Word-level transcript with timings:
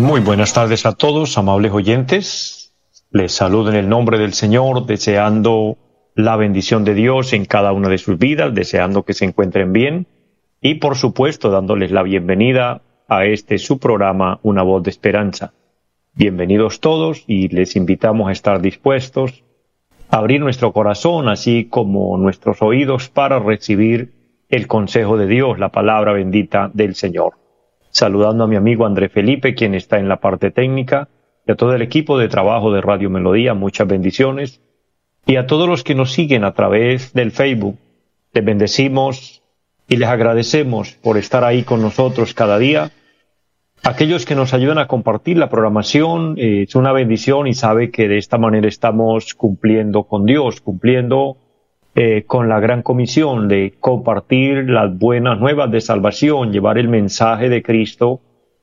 Muy 0.00 0.20
buenas 0.20 0.52
tardes 0.52 0.86
a 0.86 0.92
todos, 0.92 1.36
amables 1.36 1.72
oyentes. 1.72 2.72
Les 3.10 3.32
saludo 3.32 3.70
en 3.70 3.76
el 3.76 3.88
nombre 3.88 4.18
del 4.18 4.32
Señor, 4.32 4.86
deseando 4.86 5.76
la 6.14 6.36
bendición 6.36 6.84
de 6.84 6.94
Dios 6.94 7.32
en 7.32 7.44
cada 7.44 7.72
una 7.72 7.88
de 7.88 7.98
sus 7.98 8.18
vidas, 8.18 8.54
deseando 8.54 9.02
que 9.02 9.12
se 9.12 9.26
encuentren 9.26 9.72
bien 9.72 10.06
y 10.60 10.76
por 10.76 10.96
supuesto 10.96 11.50
dándoles 11.50 11.90
la 11.90 12.02
bienvenida 12.02 12.82
a 13.08 13.26
este 13.26 13.58
su 13.58 13.78
programa 13.78 14.40
Una 14.42 14.62
voz 14.62 14.82
de 14.82 14.90
esperanza. 14.90 15.52
Bienvenidos 16.14 16.80
todos 16.80 17.24
y 17.26 17.48
les 17.48 17.76
invitamos 17.76 18.28
a 18.28 18.32
estar 18.32 18.62
dispuestos 18.62 19.44
a 20.10 20.18
abrir 20.18 20.40
nuestro 20.40 20.72
corazón 20.72 21.28
así 21.28 21.66
como 21.70 22.16
nuestros 22.16 22.62
oídos 22.62 23.08
para 23.08 23.38
recibir 23.38 24.12
el 24.48 24.66
consejo 24.66 25.16
de 25.16 25.26
Dios, 25.26 25.58
la 25.58 25.70
palabra 25.70 26.12
bendita 26.12 26.70
del 26.72 26.94
Señor. 26.94 27.41
Saludando 27.92 28.44
a 28.44 28.46
mi 28.48 28.56
amigo 28.56 28.86
André 28.86 29.10
Felipe, 29.10 29.54
quien 29.54 29.74
está 29.74 29.98
en 29.98 30.08
la 30.08 30.16
parte 30.16 30.50
técnica, 30.50 31.08
y 31.46 31.52
a 31.52 31.56
todo 31.56 31.74
el 31.74 31.82
equipo 31.82 32.16
de 32.16 32.28
trabajo 32.28 32.72
de 32.72 32.80
Radio 32.80 33.10
Melodía, 33.10 33.52
muchas 33.52 33.86
bendiciones. 33.86 34.62
Y 35.26 35.36
a 35.36 35.46
todos 35.46 35.68
los 35.68 35.84
que 35.84 35.94
nos 35.94 36.10
siguen 36.10 36.42
a 36.44 36.54
través 36.54 37.12
del 37.12 37.32
Facebook, 37.32 37.76
les 38.32 38.44
bendecimos 38.44 39.42
y 39.88 39.96
les 39.96 40.08
agradecemos 40.08 40.92
por 41.02 41.18
estar 41.18 41.44
ahí 41.44 41.64
con 41.64 41.82
nosotros 41.82 42.32
cada 42.32 42.58
día. 42.58 42.92
Aquellos 43.82 44.24
que 44.24 44.36
nos 44.36 44.54
ayudan 44.54 44.78
a 44.78 44.86
compartir 44.86 45.36
la 45.36 45.50
programación, 45.50 46.36
eh, 46.38 46.62
es 46.66 46.74
una 46.74 46.92
bendición 46.92 47.46
y 47.46 47.52
sabe 47.52 47.90
que 47.90 48.08
de 48.08 48.16
esta 48.16 48.38
manera 48.38 48.68
estamos 48.68 49.34
cumpliendo 49.34 50.04
con 50.04 50.24
Dios, 50.24 50.62
cumpliendo 50.62 51.36
eh, 51.94 52.24
con 52.26 52.48
la 52.48 52.58
gran 52.58 52.82
comisión 52.82 53.48
de 53.48 53.74
compartir 53.78 54.70
las 54.70 54.96
buenas 54.96 55.38
nuevas 55.38 55.70
de 55.70 55.82
salvación, 55.82 56.50
llevar 56.50 56.78
el 56.78 56.88
mensaje 56.88 57.50
de 57.50 57.62
Cristo 57.62 58.20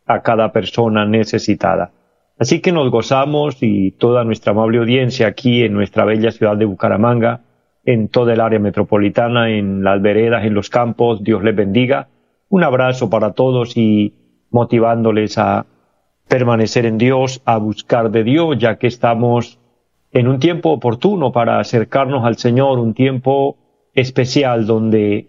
a 0.08 0.22
cada 0.22 0.52
persona 0.52 1.06
necesitada. 1.06 1.92
Así 2.40 2.60
que 2.60 2.72
nos 2.72 2.90
gozamos 2.90 3.58
y 3.62 3.92
toda 3.92 4.24
nuestra 4.24 4.54
amable 4.54 4.80
audiencia 4.80 5.28
aquí 5.28 5.64
en 5.64 5.74
nuestra 5.74 6.06
bella 6.06 6.32
ciudad 6.32 6.58
de 6.58 6.66
Bucaramanga, 6.66 7.42
en 7.86 8.08
toda 8.08 8.34
el 8.34 8.42
área 8.42 8.60
metropolitana, 8.60 9.52
en 9.52 9.84
las 9.84 10.02
veredas, 10.02 10.46
en 10.46 10.56
los 10.56 10.70
campos, 10.70 11.24
Dios 11.24 11.44
les 11.44 11.56
bendiga. 11.56 12.08
Un 12.50 12.64
abrazo 12.64 13.10
para 13.10 13.34
todos 13.34 13.78
y 13.78 14.16
motivándoles 14.50 15.38
a 15.38 15.68
permanecer 16.28 16.86
en 16.86 16.98
Dios, 16.98 17.42
a 17.46 17.58
buscar 17.58 18.10
de 18.10 18.24
Dios, 18.24 18.58
ya 18.58 18.78
que 18.78 18.88
estamos 18.88 19.59
en 20.12 20.28
un 20.28 20.40
tiempo 20.40 20.72
oportuno 20.72 21.32
para 21.32 21.60
acercarnos 21.60 22.26
al 22.26 22.38
Señor, 22.38 22.80
un 22.80 22.94
tiempo 22.94 23.58
especial 23.94 24.66
donde 24.66 25.28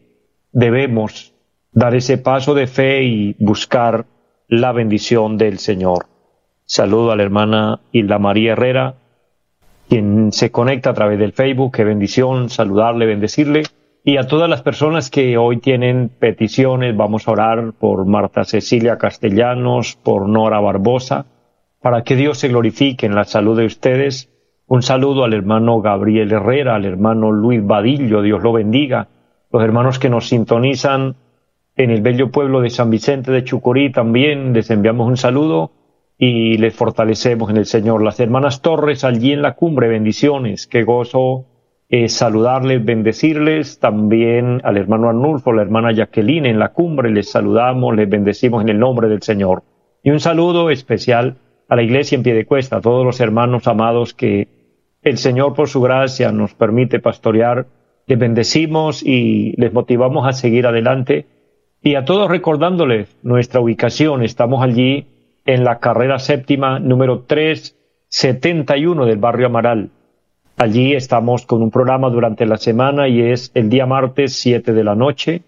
debemos 0.52 1.34
dar 1.72 1.94
ese 1.94 2.18
paso 2.18 2.54
de 2.54 2.66
fe 2.66 3.02
y 3.04 3.36
buscar 3.38 4.06
la 4.48 4.72
bendición 4.72 5.38
del 5.38 5.58
Señor. 5.58 6.06
Saludo 6.64 7.12
a 7.12 7.16
la 7.16 7.22
hermana 7.22 7.80
Hilda 7.92 8.18
María 8.18 8.52
Herrera, 8.52 8.94
quien 9.88 10.32
se 10.32 10.50
conecta 10.50 10.90
a 10.90 10.94
través 10.94 11.18
del 11.18 11.32
Facebook. 11.32 11.72
Qué 11.72 11.84
bendición 11.84 12.48
saludarle, 12.48 13.06
bendecirle. 13.06 13.62
Y 14.02 14.16
a 14.16 14.26
todas 14.26 14.48
las 14.48 14.62
personas 14.62 15.10
que 15.10 15.36
hoy 15.36 15.58
tienen 15.58 16.08
peticiones, 16.08 16.96
vamos 16.96 17.28
a 17.28 17.32
orar 17.32 17.72
por 17.78 18.06
Marta 18.06 18.44
Cecilia 18.44 18.96
Castellanos, 18.96 19.96
por 19.96 20.28
Nora 20.28 20.58
Barbosa, 20.58 21.26
para 21.82 22.02
que 22.02 22.16
Dios 22.16 22.38
se 22.38 22.48
glorifique 22.48 23.04
en 23.04 23.14
la 23.14 23.24
salud 23.24 23.58
de 23.58 23.66
ustedes. 23.66 24.30
Un 24.72 24.82
saludo 24.82 25.24
al 25.24 25.34
hermano 25.34 25.80
Gabriel 25.80 26.30
Herrera, 26.30 26.76
al 26.76 26.84
hermano 26.84 27.32
Luis 27.32 27.60
Vadillo, 27.66 28.22
Dios 28.22 28.40
lo 28.40 28.52
bendiga. 28.52 29.08
Los 29.50 29.64
hermanos 29.64 29.98
que 29.98 30.08
nos 30.08 30.28
sintonizan 30.28 31.16
en 31.74 31.90
el 31.90 32.02
bello 32.02 32.30
pueblo 32.30 32.60
de 32.60 32.70
San 32.70 32.88
Vicente 32.88 33.32
de 33.32 33.42
Chucurí 33.42 33.90
también 33.90 34.52
les 34.52 34.70
enviamos 34.70 35.08
un 35.08 35.16
saludo 35.16 35.72
y 36.16 36.56
les 36.58 36.72
fortalecemos 36.72 37.50
en 37.50 37.56
el 37.56 37.66
Señor. 37.66 38.00
Las 38.00 38.20
hermanas 38.20 38.62
Torres 38.62 39.02
allí 39.02 39.32
en 39.32 39.42
la 39.42 39.56
cumbre, 39.56 39.88
bendiciones, 39.88 40.68
qué 40.68 40.84
gozo 40.84 41.46
eh, 41.88 42.08
saludarles, 42.08 42.84
bendecirles, 42.84 43.80
también 43.80 44.60
al 44.62 44.76
hermano 44.76 45.08
Arnulfo, 45.08 45.52
la 45.52 45.62
hermana 45.62 45.90
Jacqueline 45.90 46.46
en 46.46 46.60
la 46.60 46.68
cumbre, 46.68 47.10
les 47.10 47.28
saludamos, 47.28 47.96
les 47.96 48.08
bendecimos 48.08 48.62
en 48.62 48.68
el 48.68 48.78
nombre 48.78 49.08
del 49.08 49.22
Señor. 49.22 49.64
Y 50.04 50.10
un 50.10 50.20
saludo 50.20 50.70
especial 50.70 51.38
a 51.68 51.74
la 51.74 51.82
iglesia 51.82 52.14
en 52.14 52.22
pie 52.22 52.34
de 52.34 52.46
cuesta, 52.46 52.76
a 52.76 52.80
todos 52.80 53.04
los 53.04 53.18
hermanos 53.18 53.66
amados 53.66 54.14
que 54.14 54.59
el 55.02 55.18
Señor 55.18 55.54
por 55.54 55.68
su 55.68 55.80
gracia 55.80 56.30
nos 56.32 56.54
permite 56.54 57.00
pastorear, 57.00 57.66
les 58.06 58.18
bendecimos 58.18 59.02
y 59.02 59.54
les 59.56 59.72
motivamos 59.72 60.26
a 60.26 60.32
seguir 60.32 60.66
adelante. 60.66 61.26
Y 61.82 61.94
a 61.94 62.04
todos 62.04 62.28
recordándoles 62.28 63.16
nuestra 63.22 63.60
ubicación, 63.60 64.22
estamos 64.22 64.62
allí 64.62 65.06
en 65.46 65.64
la 65.64 65.78
carrera 65.78 66.18
séptima 66.18 66.78
número 66.78 67.20
371 67.20 69.06
del 69.06 69.18
barrio 69.18 69.46
Amaral. 69.46 69.90
Allí 70.58 70.92
estamos 70.92 71.46
con 71.46 71.62
un 71.62 71.70
programa 71.70 72.10
durante 72.10 72.44
la 72.44 72.58
semana 72.58 73.08
y 73.08 73.22
es 73.22 73.50
el 73.54 73.70
día 73.70 73.86
martes 73.86 74.34
7 74.34 74.74
de 74.74 74.84
la 74.84 74.94
noche, 74.94 75.42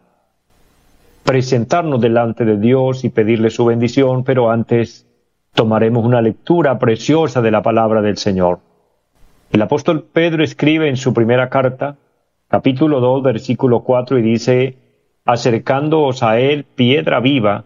presentarnos 1.27 2.01
delante 2.01 2.45
de 2.45 2.57
Dios 2.57 3.05
y 3.05 3.11
pedirle 3.11 3.51
su 3.51 3.65
bendición, 3.65 4.23
pero 4.23 4.49
antes 4.49 5.07
tomaremos 5.55 6.05
una 6.05 6.23
lectura 6.23 6.79
preciosa 6.79 7.43
de 7.43 7.51
la 7.51 7.63
palabra 7.63 8.01
del 8.01 8.17
Señor. 8.17 8.61
El 9.51 9.61
apóstol 9.61 10.05
Pedro 10.05 10.45
escribe 10.45 10.89
en 10.89 10.97
su 10.97 11.13
primera 11.13 11.49
carta, 11.49 11.97
capítulo 12.49 13.01
2, 13.01 13.25
versículo 13.25 13.81
4, 13.81 14.19
y 14.19 14.23
dice, 14.23 14.77
acercándoos 15.25 16.23
a 16.23 16.39
él 16.39 16.65
piedra 16.65 17.19
viva, 17.19 17.65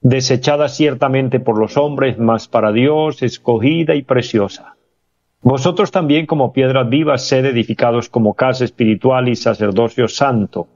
desechada 0.00 0.68
ciertamente 0.68 1.40
por 1.40 1.58
los 1.58 1.76
hombres, 1.76 2.16
mas 2.16 2.46
para 2.46 2.70
Dios 2.70 3.22
escogida 3.22 3.96
y 3.96 4.02
preciosa. 4.02 4.76
Vosotros 5.42 5.90
también 5.90 6.26
como 6.26 6.52
piedras 6.52 6.88
vivas 6.88 7.26
sed 7.26 7.44
edificados 7.44 8.08
como 8.08 8.34
casa 8.34 8.64
espiritual 8.64 9.28
y 9.28 9.34
sacerdocio 9.34 10.06
santo, 10.06 10.68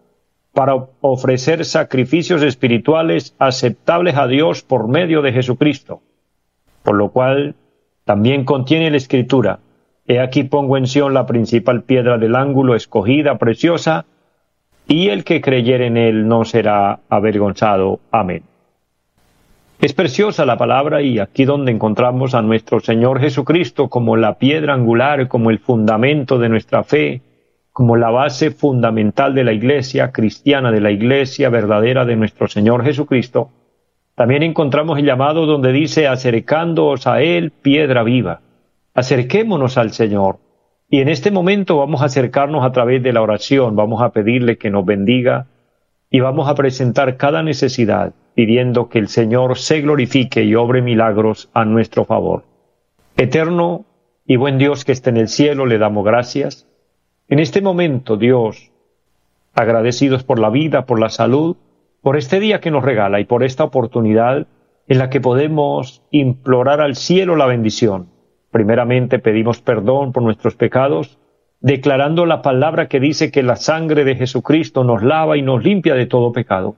para 0.55 0.77
ofrecer 1.01 1.65
sacrificios 1.65 2.43
espirituales 2.43 3.35
aceptables 3.39 4.17
a 4.17 4.27
Dios 4.27 4.63
por 4.63 4.89
medio 4.89 5.21
de 5.21 5.33
Jesucristo, 5.33 6.01
por 6.83 6.95
lo 6.95 7.11
cual 7.11 7.57
también 8.05 8.45
contiene 8.45 8.91
la 8.91 8.97
Escritura, 8.97 9.59
He 10.07 10.21
aquí 10.21 10.45
pongo 10.45 10.77
en 10.77 10.87
Sión 10.87 11.15
la 11.15 11.27
principal 11.27 11.83
piedra 11.83 12.19
del 12.19 12.37
ángulo, 12.37 12.75
escogida, 12.75 13.39
preciosa, 13.39 14.05
y 14.87 15.09
el 15.09 15.25
que 15.25 15.41
creyere 15.41 15.87
en 15.87 15.97
él 15.97 16.29
no 16.29 16.45
será 16.45 17.01
avergonzado. 17.09 18.01
Amén. 18.11 18.43
Es 19.81 19.95
preciosa 19.95 20.45
la 20.45 20.59
palabra 20.59 21.01
y 21.01 21.19
aquí 21.19 21.47
donde 21.47 21.73
encontramos 21.73 22.35
a 22.35 22.43
nuestro 22.43 22.81
Señor 22.81 23.21
Jesucristo 23.21 23.89
como 23.89 24.17
la 24.17 24.35
piedra 24.35 24.75
angular, 24.75 25.27
como 25.27 25.51
el 25.51 25.59
fundamento 25.59 26.39
de 26.39 26.49
nuestra 26.51 26.85
fe, 26.85 27.23
como 27.75 27.97
la 27.97 28.11
base 28.11 28.53
fundamental 28.53 29.35
de 29.35 29.43
la 29.43 29.53
iglesia 29.53 30.13
cristiana, 30.13 30.71
de 30.71 30.81
la 30.81 30.93
iglesia 30.93 31.49
verdadera 31.49 32.05
de 32.05 32.15
nuestro 32.15 32.47
Señor 32.47 32.85
Jesucristo, 32.85 33.51
también 34.15 34.45
encontramos 34.45 34.97
el 34.97 35.07
llamado 35.07 35.45
donde 35.45 35.73
dice 35.73 36.07
acercándoos 36.07 37.09
a 37.09 37.21
Él 37.21 37.51
piedra 37.51 38.05
viva. 38.05 38.43
Acerquémonos 38.95 39.77
al 39.77 39.91
Señor 39.91 40.39
Y 40.89 41.01
en 41.01 41.09
este 41.09 41.33
momento 41.33 41.79
vamos 41.79 42.03
a 42.03 42.05
acercarnos 42.05 42.65
a 42.65 42.71
través 42.71 43.03
de 43.03 43.13
la 43.13 43.23
oración, 43.23 43.75
vamos 43.75 44.03
a 44.03 44.11
pedirle 44.11 44.57
que 44.57 44.71
nos 44.71 44.87
bendiga 44.87 45.49
y 46.11 46.21
vamos 46.21 46.49
a 46.49 46.55
presentar 46.55 47.17
cada 47.17 47.43
necesidad 47.43 48.15
pidiendo 48.37 48.89
que 48.89 49.01
el 49.01 49.09
Señor 49.09 49.59
se 49.59 49.81
glorifique 49.81 50.45
y 50.45 50.55
obre 50.55 50.81
milagros 50.81 51.51
a 51.53 51.65
nuestro 51.65 52.05
favor. 52.05 52.45
Eterno 53.17 53.85
y 54.25 54.37
buen 54.37 54.59
Dios 54.59 54.85
que 54.85 54.93
esté 54.93 55.11
en 55.11 55.17
el 55.17 55.27
cielo, 55.27 55.67
le 55.67 55.79
damos 55.79 56.05
gracias. 56.05 56.69
En 57.29 57.39
este 57.39 57.63
momento, 57.63 58.19
Dios, 58.19 58.71
agradecidos 59.55 60.25
por 60.25 60.39
la 60.39 60.51
vida, 60.51 60.85
por 60.85 61.01
la 61.01 61.09
salud, 61.09 61.57
por 62.03 62.19
este 62.19 62.39
día 62.39 62.61
que 62.61 62.71
nos 62.71 62.85
regala 62.85 63.19
y 63.19 63.25
por 63.25 63.43
esta 63.43 63.65
oportunidad 63.65 64.47
en 64.89 64.99
la 64.99 65.09
que 65.09 65.23
podemos 65.23 66.03
implorar 66.11 66.83
al 66.83 66.97
cielo 66.97 67.35
la 67.37 67.47
bendición. 67.47 68.09
Primeramente 68.51 69.19
pedimos 69.19 69.63
perdón 69.63 70.13
por 70.13 70.23
nuestros 70.23 70.55
pecados, 70.55 71.19
declarando 71.61 72.27
la 72.27 72.43
palabra 72.43 72.89
que 72.89 73.01
dice 73.01 73.31
que 73.31 73.43
la 73.43 73.57
sangre 73.57 74.05
de 74.05 74.17
Jesucristo 74.17 74.85
nos 74.85 75.03
lava 75.03 75.39
y 75.39 75.43
nos 75.43 75.65
limpia 75.65 75.95
de 75.95 76.05
todo 76.05 76.31
pecado, 76.33 76.77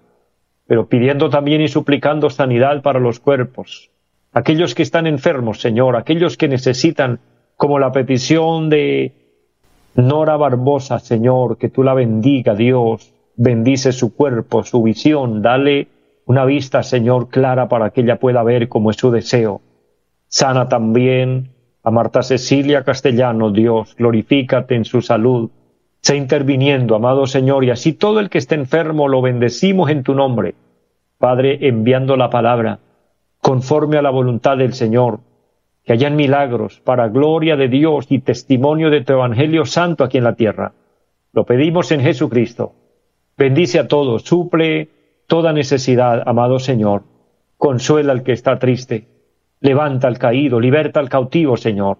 pero 0.69 0.88
pidiendo 0.88 1.28
también 1.28 1.60
y 1.60 1.66
suplicando 1.66 2.31
sanidad 2.31 2.82
para 2.82 3.00
los 3.00 3.19
cuerpos, 3.19 3.90
aquellos 4.32 4.76
que 4.76 4.84
están 4.84 5.08
enfermos, 5.08 5.60
Señor, 5.60 5.96
aquellos 5.96 6.37
que 6.37 6.46
necesitan, 6.46 7.19
como 7.56 7.81
la 7.81 7.90
petición 7.90 8.70
de 8.70 9.25
Nora 9.96 10.37
Barbosa, 10.37 10.98
Señor, 10.98 11.56
que 11.56 11.70
tú 11.70 11.82
la 11.82 11.94
bendiga, 11.94 12.54
Dios, 12.54 13.14
bendice 13.34 13.93
su 13.93 14.14
cuerpo, 14.14 14.62
su 14.62 14.82
visión, 14.82 15.40
dale 15.40 15.88
una 16.26 16.44
vista, 16.44 16.82
Señor, 16.82 17.28
clara 17.28 17.69
para 17.69 17.90
que 17.90 18.02
ella 18.02 18.19
pueda 18.19 18.43
ver 18.43 18.69
como 18.69 18.90
es 18.90 18.96
su 18.96 19.10
deseo. 19.10 19.62
Sana 20.28 20.69
también 20.69 21.50
a 21.82 21.90
Marta 21.90 22.22
Cecilia 22.22 22.84
Castellano, 22.84 23.50
Dios, 23.50 23.94
glorifícate 23.96 24.75
en 24.75 24.84
su 24.84 25.00
salud. 25.00 25.50
Sé 26.02 26.16
interviniendo, 26.16 26.94
amado 26.94 27.26
Señor, 27.26 27.64
y 27.64 27.70
así 27.70 27.92
todo 27.94 28.20
el 28.20 28.28
que 28.28 28.38
esté 28.38 28.54
enfermo 28.54 29.08
lo 29.08 29.22
bendecimos 29.22 29.90
en 29.90 30.02
tu 30.02 30.14
nombre. 30.14 30.54
Padre, 31.16 31.69
enviando 31.69 32.16
la 32.16 32.28
palabra, 32.28 32.81
conforme 33.40 33.96
a 33.96 34.02
la 34.02 34.10
voluntad 34.10 34.58
del 34.58 34.75
Señor, 34.75 35.20
que 35.86 35.92
hayan 35.92 36.16
milagros 36.16 36.80
para 36.80 37.08
gloria 37.08 37.54
de 37.54 37.68
Dios 37.68 38.06
y 38.10 38.18
testimonio 38.18 38.90
de 38.90 39.02
tu 39.02 39.12
Evangelio 39.12 39.64
Santo 39.64 40.02
aquí 40.02 40.18
en 40.18 40.24
la 40.24 40.34
tierra. 40.34 40.72
Lo 41.32 41.44
pedimos 41.46 41.92
en 41.92 42.00
Jesucristo. 42.00 42.74
Bendice 43.38 43.78
a 43.78 43.86
todos, 43.86 44.22
suple 44.22 44.88
toda 45.28 45.52
necesidad, 45.52 46.24
amado 46.26 46.58
Señor. 46.58 47.04
Consuela 47.56 48.12
al 48.12 48.24
que 48.24 48.32
está 48.32 48.58
triste. 48.58 49.06
Levanta 49.60 50.08
al 50.08 50.18
caído, 50.18 50.58
liberta 50.58 50.98
al 50.98 51.08
cautivo, 51.08 51.56
Señor. 51.56 51.98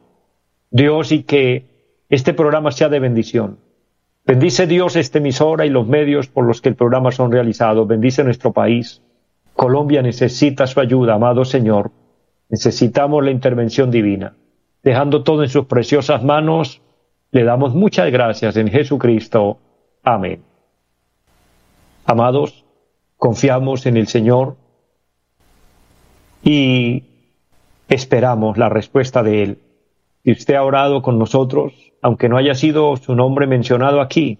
Dios, 0.69 1.13
y 1.13 1.23
que 1.23 1.67
este 2.09 2.35
programa 2.35 2.73
sea 2.73 2.89
de 2.89 2.99
bendición. 2.99 3.59
Bendice 4.27 4.67
Dios 4.67 4.97
esta 4.97 5.19
emisora 5.19 5.65
y 5.65 5.71
los 5.71 5.87
medios 5.87 6.27
por 6.27 6.45
los 6.45 6.61
que 6.61 6.71
el 6.71 6.75
programa 6.75 7.13
son 7.13 7.31
realizados. 7.31 7.87
Bendice 7.87 8.25
nuestro 8.25 8.53
país. 8.53 9.01
Colombia 9.55 10.03
necesita 10.03 10.67
su 10.67 10.81
ayuda, 10.81 11.15
amado 11.15 11.45
Señor. 11.45 11.93
Necesitamos 12.49 13.25
la 13.25 13.31
intervención 13.31 13.91
divina. 13.91 14.35
Dejando 14.83 15.23
todo 15.23 15.43
en 15.43 15.49
sus 15.49 15.67
preciosas 15.67 16.23
manos, 16.23 16.81
le 17.33 17.45
damos 17.45 17.75
muchas 17.75 18.11
gracias 18.11 18.57
en 18.57 18.69
Jesucristo. 18.69 19.59
Amén. 20.03 20.43
Amados, 22.05 22.65
confiamos 23.17 23.87
en 23.87 23.97
el 23.97 24.07
Señor 24.07 24.57
y 26.45 27.03
esperamos 27.89 28.57
la 28.59 28.69
respuesta 28.69 29.23
de 29.23 29.43
Él. 29.43 29.59
Si 30.23 30.33
usted 30.33 30.55
ha 30.55 30.63
orado 30.63 31.03
con 31.03 31.19
nosotros, 31.19 31.73
aunque 32.03 32.29
no 32.29 32.37
haya 32.37 32.55
sido 32.55 32.97
su 32.97 33.15
nombre 33.15 33.47
mencionado 33.47 34.01
aquí, 34.01 34.39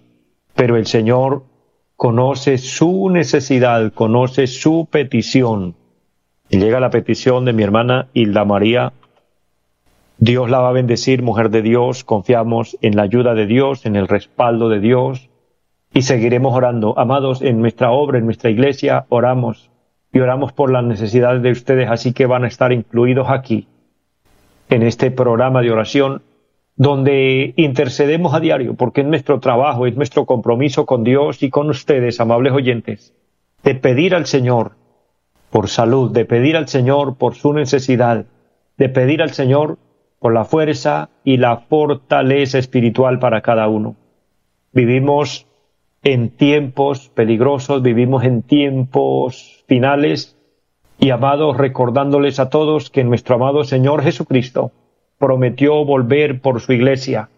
pero 0.55 0.75
el 0.75 0.85
Señor 0.85 1.43
conoce 1.95 2.57
su 2.57 3.09
necesidad, 3.09 3.93
conoce 3.93 4.47
su 4.47 4.87
petición. 4.89 5.75
Llega 6.49 6.79
la 6.79 6.89
petición 6.89 7.45
de 7.45 7.53
mi 7.53 7.63
hermana 7.63 8.07
Hilda 8.13 8.45
María. 8.45 8.93
Dios 10.17 10.49
la 10.49 10.59
va 10.59 10.69
a 10.69 10.73
bendecir, 10.73 11.21
mujer 11.21 11.49
de 11.49 11.61
Dios. 11.61 12.03
Confiamos 12.03 12.77
en 12.81 12.95
la 12.95 13.03
ayuda 13.03 13.33
de 13.33 13.45
Dios, 13.45 13.85
en 13.85 13.95
el 13.95 14.07
respaldo 14.07 14.69
de 14.69 14.79
Dios 14.79 15.29
y 15.93 16.03
seguiremos 16.03 16.55
orando. 16.55 16.97
Amados, 16.97 17.41
en 17.41 17.59
nuestra 17.59 17.91
obra, 17.91 18.17
en 18.17 18.25
nuestra 18.25 18.49
iglesia, 18.49 19.05
oramos 19.09 19.71
y 20.13 20.19
oramos 20.19 20.53
por 20.53 20.71
las 20.71 20.83
necesidades 20.83 21.41
de 21.41 21.51
ustedes, 21.51 21.89
así 21.89 22.13
que 22.13 22.25
van 22.25 22.43
a 22.43 22.47
estar 22.47 22.71
incluidos 22.71 23.27
aquí, 23.29 23.67
en 24.69 24.83
este 24.83 25.11
programa 25.11 25.61
de 25.61 25.71
oración, 25.71 26.21
donde 26.75 27.53
intercedemos 27.57 28.33
a 28.33 28.39
diario, 28.39 28.75
porque 28.75 29.01
es 29.01 29.07
nuestro 29.07 29.39
trabajo, 29.39 29.85
es 29.85 29.95
nuestro 29.95 30.25
compromiso 30.25 30.85
con 30.85 31.03
Dios 31.03 31.43
y 31.43 31.49
con 31.49 31.69
ustedes, 31.69 32.19
amables 32.19 32.53
oyentes, 32.53 33.13
de 33.63 33.75
pedir 33.75 34.15
al 34.15 34.27
Señor 34.27 34.73
por 35.49 35.69
salud, 35.69 36.11
de 36.11 36.25
pedir 36.25 36.57
al 36.57 36.67
Señor 36.67 37.17
por 37.17 37.35
su 37.35 37.53
necesidad, 37.53 38.25
de 38.77 38.89
pedir 38.89 39.21
al 39.21 39.31
Señor 39.31 39.77
por 40.19 40.33
la 40.33 40.45
fuerza 40.45 41.09
y 41.23 41.37
la 41.37 41.57
fortaleza 41.57 42.57
espiritual 42.57 43.19
para 43.19 43.41
cada 43.41 43.67
uno. 43.67 43.95
Vivimos 44.73 45.45
en 46.03 46.29
tiempos 46.29 47.09
peligrosos, 47.09 47.81
vivimos 47.81 48.23
en 48.23 48.41
tiempos 48.41 49.63
finales 49.67 50.35
y 50.99 51.11
amados 51.11 51.57
recordándoles 51.57 52.39
a 52.39 52.49
todos 52.49 52.89
que 52.89 53.03
nuestro 53.03 53.35
amado 53.35 53.63
Señor 53.63 54.03
Jesucristo 54.03 54.71
prometió 55.17 55.85
volver 55.85 56.41
por 56.41 56.61
su 56.61 56.73
iglesia 56.73 57.29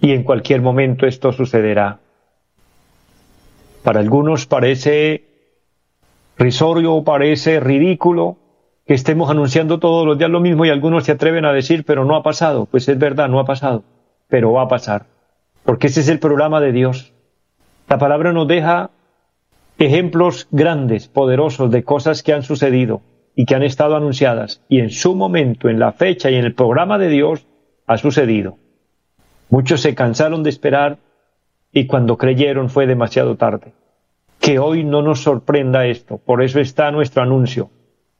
y 0.00 0.12
en 0.12 0.22
cualquier 0.22 0.62
momento 0.62 1.06
esto 1.06 1.32
sucederá. 1.32 1.98
Para 3.82 4.00
algunos 4.00 4.46
parece 4.46 5.24
risorio, 6.38 7.02
parece 7.04 7.60
ridículo 7.60 8.36
que 8.86 8.94
estemos 8.94 9.28
anunciando 9.30 9.78
todos 9.78 10.06
los 10.06 10.16
días 10.16 10.30
lo 10.30 10.40
mismo 10.40 10.64
y 10.64 10.70
algunos 10.70 11.04
se 11.04 11.12
atreven 11.12 11.44
a 11.44 11.52
decir, 11.52 11.84
pero 11.84 12.04
no 12.04 12.16
ha 12.16 12.22
pasado. 12.22 12.66
Pues 12.66 12.88
es 12.88 12.98
verdad, 12.98 13.28
no 13.28 13.40
ha 13.40 13.44
pasado, 13.44 13.84
pero 14.28 14.52
va 14.52 14.62
a 14.62 14.68
pasar. 14.68 15.06
Porque 15.64 15.88
ese 15.88 16.00
es 16.00 16.08
el 16.08 16.18
programa 16.18 16.60
de 16.60 16.72
Dios. 16.72 17.12
La 17.88 17.98
palabra 17.98 18.32
nos 18.32 18.48
deja 18.48 18.90
ejemplos 19.78 20.48
grandes, 20.50 21.08
poderosos 21.08 21.70
de 21.70 21.84
cosas 21.84 22.22
que 22.22 22.32
han 22.32 22.42
sucedido 22.42 23.02
y 23.34 23.44
que 23.44 23.54
han 23.54 23.62
estado 23.62 23.94
anunciadas 23.94 24.62
y 24.68 24.80
en 24.80 24.90
su 24.90 25.14
momento, 25.14 25.68
en 25.68 25.78
la 25.78 25.92
fecha 25.92 26.30
y 26.30 26.36
en 26.36 26.44
el 26.44 26.54
programa 26.54 26.98
de 26.98 27.08
Dios 27.08 27.46
ha 27.86 27.96
sucedido. 27.96 28.56
Muchos 29.50 29.80
se 29.80 29.94
cansaron 29.94 30.42
de 30.42 30.50
esperar 30.50 30.98
y 31.72 31.86
cuando 31.86 32.16
creyeron 32.16 32.70
fue 32.70 32.86
demasiado 32.86 33.36
tarde. 33.36 33.72
Que 34.40 34.58
hoy 34.58 34.84
no 34.84 35.02
nos 35.02 35.22
sorprenda 35.22 35.86
esto, 35.86 36.18
por 36.18 36.42
eso 36.42 36.60
está 36.60 36.90
nuestro 36.90 37.22
anuncio. 37.22 37.70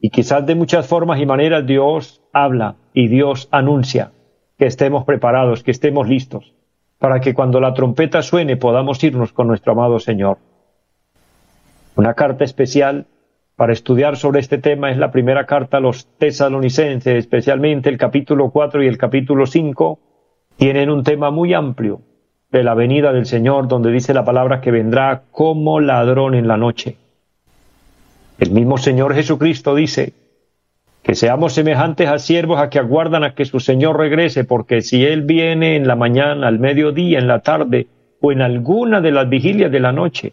Y 0.01 0.11
quizás 0.11 0.47
de 0.47 0.55
muchas 0.55 0.87
formas 0.87 1.21
y 1.21 1.27
maneras 1.27 1.67
Dios 1.67 2.23
habla 2.33 2.77
y 2.93 3.09
Dios 3.09 3.49
anuncia 3.51 4.13
que 4.57 4.67
estemos 4.67 5.05
preparados, 5.05 5.63
que 5.63 5.71
estemos 5.71 6.09
listos 6.09 6.55
para 6.99 7.21
que 7.21 7.35
cuando 7.35 7.61
la 7.61 7.75
trompeta 7.75 8.23
suene 8.23 8.57
podamos 8.57 9.03
irnos 9.03 9.33
con 9.33 9.47
nuestro 9.47 9.73
amado 9.73 9.99
Señor. 10.01 10.39
Una 11.95 12.15
carta 12.15 12.45
especial 12.45 13.07
para 13.57 13.73
estudiar 13.73 14.17
sobre 14.17 14.41
este 14.41 14.59
tema 14.59 14.91
es 14.91 14.99
la 14.99 15.11
primera 15.11 15.47
carta 15.47 15.79
a 15.79 15.81
los 15.81 16.07
tesalonicenses, 16.19 17.17
especialmente 17.17 17.89
el 17.89 17.99
capítulo 17.99 18.51
4 18.51 18.83
y 18.83 18.87
el 18.87 18.99
capítulo 18.99 19.47
5, 19.47 19.99
tienen 20.57 20.91
un 20.91 21.03
tema 21.03 21.31
muy 21.31 21.55
amplio 21.55 22.03
de 22.51 22.63
la 22.63 22.75
venida 22.75 23.13
del 23.13 23.27
Señor, 23.27 23.69
donde 23.69 23.93
dice 23.93 24.15
la 24.15 24.25
palabra 24.25 24.61
que 24.61 24.71
vendrá 24.71 25.23
como 25.31 25.81
ladrón 25.81 26.35
en 26.35 26.49
la 26.49 26.57
noche. 26.57 26.97
El 28.39 28.53
mismo 28.53 28.79
Señor 28.79 29.15
Jesucristo 29.15 29.75
dice, 29.75 30.13
que 31.03 31.15
seamos 31.15 31.55
semejantes 31.55 32.09
a 32.09 32.19
siervos 32.19 32.59
a 32.59 32.71
que 32.71 32.79
aguardan 32.79 33.25
a 33.25 33.35
que 33.35 33.45
su 33.45 33.61
Señor 33.61 33.99
regrese, 33.99 34.45
porque 34.45 34.83
si 34.83 35.05
Él 35.05 35.23
viene 35.23 35.77
en 35.77 35.87
la 35.87 35.97
mañana, 35.97 36.49
al 36.49 36.59
mediodía, 36.59 37.19
en 37.19 37.29
la 37.29 37.41
tarde 37.41 37.87
o 38.21 38.33
en 38.33 38.43
alguna 38.43 39.01
de 39.01 39.13
las 39.13 39.29
vigilias 39.29 39.71
de 39.71 39.81
la 39.81 39.93
noche, 39.93 40.33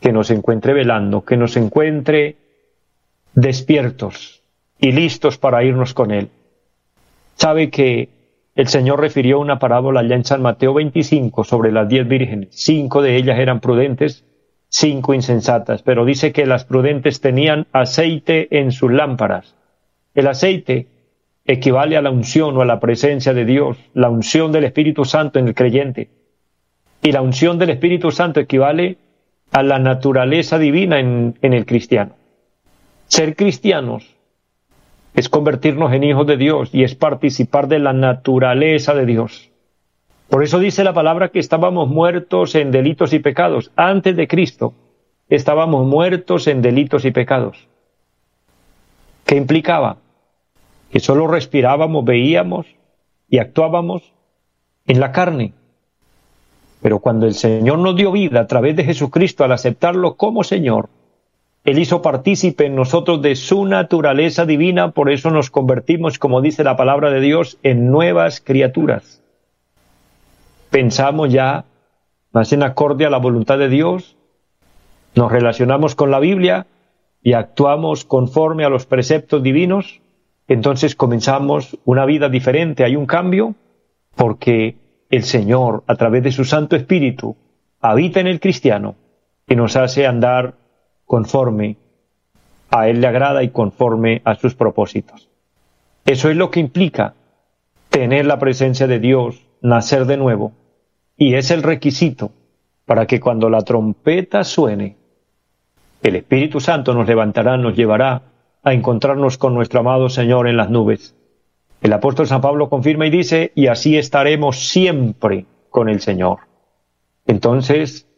que 0.00 0.12
nos 0.12 0.30
encuentre 0.30 0.72
velando, 0.72 1.24
que 1.24 1.36
nos 1.36 1.56
encuentre 1.56 2.36
despiertos 3.34 4.42
y 4.78 4.92
listos 4.92 5.38
para 5.38 5.62
irnos 5.62 5.94
con 5.94 6.10
Él. 6.10 6.28
Sabe 7.36 7.70
que 7.70 8.08
el 8.54 8.68
Señor 8.68 9.00
refirió 9.00 9.40
una 9.40 9.58
parábola 9.58 10.00
allá 10.00 10.16
en 10.16 10.24
San 10.24 10.42
Mateo 10.42 10.74
25 10.74 11.44
sobre 11.44 11.72
las 11.72 11.88
diez 11.88 12.06
vírgenes. 12.06 12.48
Cinco 12.52 13.02
de 13.02 13.16
ellas 13.16 13.38
eran 13.38 13.60
prudentes, 13.60 14.24
cinco 14.68 15.14
insensatas, 15.14 15.82
pero 15.82 16.04
dice 16.04 16.32
que 16.32 16.46
las 16.46 16.64
prudentes 16.64 17.20
tenían 17.20 17.66
aceite 17.72 18.58
en 18.58 18.72
sus 18.72 18.92
lámparas 18.92 19.54
el 20.14 20.26
aceite 20.26 20.88
equivale 21.44 21.96
a 21.96 22.02
la 22.02 22.10
unción 22.10 22.56
o 22.56 22.60
a 22.60 22.66
la 22.66 22.80
presencia 22.80 23.32
de 23.32 23.44
Dios, 23.44 23.78
la 23.94 24.10
unción 24.10 24.52
del 24.52 24.64
Espíritu 24.64 25.04
Santo 25.04 25.38
en 25.38 25.48
el 25.48 25.54
creyente. 25.54 26.10
Y 27.02 27.12
la 27.12 27.22
unción 27.22 27.58
del 27.58 27.70
Espíritu 27.70 28.10
Santo 28.10 28.40
equivale 28.40 28.98
a 29.50 29.62
la 29.62 29.78
naturaleza 29.78 30.58
divina 30.58 31.00
en, 31.00 31.34
el 31.40 31.66
cristiano. 31.66 32.14
Ser 33.06 33.34
cristianos 33.34 34.14
es 35.14 35.28
convertirnos 35.28 35.92
en 35.92 36.04
hijos 36.04 36.26
de 36.26 36.36
Dios 36.36 36.70
y 36.72 36.84
es 36.84 36.94
participar 36.94 37.68
de 37.68 37.78
la 37.78 37.92
naturaleza 37.92 38.94
de 38.94 39.06
Dios. 39.06 39.50
Por 40.28 40.42
eso 40.42 40.58
dice 40.58 40.84
la 40.84 40.94
palabra 40.94 41.28
que 41.28 41.38
estábamos 41.38 41.88
muertos 41.88 42.54
en 42.54 42.70
delitos 42.70 43.12
y 43.12 43.18
pecados. 43.18 43.70
Antes 43.76 44.16
de 44.16 44.26
Cristo 44.26 44.72
estábamos 45.28 45.86
muertos 45.86 46.46
en 46.46 46.62
delitos 46.62 47.04
y 47.04 47.10
pecados. 47.10 47.68
¿Qué 49.26 49.36
implicaba? 49.36 49.98
Que 50.90 51.00
solo 51.00 51.26
respirábamos, 51.26 52.04
veíamos 52.04 52.66
y 53.28 53.38
actuábamos 53.38 54.12
en 54.86 55.00
la 55.00 55.12
carne. 55.12 55.52
Pero 56.80 56.98
cuando 56.98 57.26
el 57.26 57.34
Señor 57.34 57.78
nos 57.78 57.94
dio 57.94 58.10
vida 58.12 58.40
a 58.40 58.46
través 58.46 58.74
de 58.74 58.84
Jesucristo 58.84 59.44
al 59.44 59.52
aceptarlo 59.52 60.14
como 60.14 60.44
Señor, 60.44 60.88
Él 61.64 61.78
hizo 61.78 62.02
partícipe 62.02 62.66
en 62.66 62.74
nosotros 62.74 63.22
de 63.22 63.36
su 63.36 63.64
naturaleza 63.64 64.46
divina, 64.46 64.90
por 64.90 65.10
eso 65.10 65.30
nos 65.30 65.50
convertimos, 65.50 66.18
como 66.18 66.40
dice 66.40 66.64
la 66.64 66.76
palabra 66.76 67.10
de 67.10 67.20
Dios, 67.20 67.58
en 67.62 67.90
nuevas 67.90 68.40
criaturas. 68.40 69.22
Pensamos 70.70 71.32
ya 71.32 71.64
más 72.32 72.52
en 72.52 72.62
acorde 72.62 73.06
a 73.06 73.10
la 73.10 73.18
voluntad 73.18 73.58
de 73.58 73.68
Dios, 73.68 74.16
nos 75.14 75.30
relacionamos 75.30 75.94
con 75.94 76.10
la 76.10 76.18
Biblia 76.18 76.66
y 77.22 77.34
actuamos 77.34 78.04
conforme 78.04 78.64
a 78.64 78.70
los 78.70 78.86
preceptos 78.86 79.42
divinos, 79.42 80.00
entonces 80.48 80.96
comenzamos 80.96 81.78
una 81.84 82.04
vida 82.06 82.28
diferente, 82.28 82.84
hay 82.84 82.96
un 82.96 83.06
cambio, 83.06 83.54
porque 84.16 84.76
el 85.10 85.22
Señor, 85.22 85.84
a 85.86 85.94
través 85.94 86.24
de 86.24 86.32
su 86.32 86.44
Santo 86.44 86.74
Espíritu, 86.74 87.36
habita 87.80 88.18
en 88.18 88.26
el 88.26 88.40
cristiano 88.40 88.96
y 89.46 89.54
nos 89.54 89.76
hace 89.76 90.06
andar 90.06 90.54
conforme 91.06 91.76
a 92.70 92.88
Él 92.88 93.00
le 93.00 93.06
agrada 93.06 93.42
y 93.42 93.50
conforme 93.50 94.22
a 94.24 94.34
sus 94.34 94.54
propósitos. 94.54 95.28
Eso 96.04 96.30
es 96.30 96.36
lo 96.36 96.50
que 96.50 96.60
implica 96.60 97.14
tener 97.90 98.26
la 98.26 98.38
presencia 98.38 98.86
de 98.86 98.98
Dios, 98.98 99.46
nacer 99.60 100.06
de 100.06 100.16
nuevo, 100.16 100.52
y 101.16 101.34
es 101.34 101.50
el 101.50 101.62
requisito 101.62 102.32
para 102.86 103.06
que 103.06 103.20
cuando 103.20 103.48
la 103.48 103.62
trompeta 103.62 104.42
suene, 104.44 104.96
el 106.02 106.16
Espíritu 106.16 106.58
Santo 106.58 106.94
nos 106.94 107.06
levantará, 107.06 107.56
nos 107.56 107.76
llevará 107.76 108.22
a 108.64 108.72
encontrarnos 108.72 109.38
con 109.38 109.54
nuestro 109.54 109.80
amado 109.80 110.08
Señor 110.08 110.48
en 110.48 110.56
las 110.56 110.70
nubes. 110.70 111.14
El 111.80 111.92
apóstol 111.92 112.26
San 112.26 112.40
Pablo 112.40 112.68
confirma 112.68 113.06
y 113.06 113.10
dice, 113.10 113.52
y 113.54 113.66
así 113.66 113.96
estaremos 113.96 114.68
siempre 114.68 115.46
con 115.68 115.88
el 115.88 116.00
Señor. 116.00 116.38
Entonces, 117.26 118.08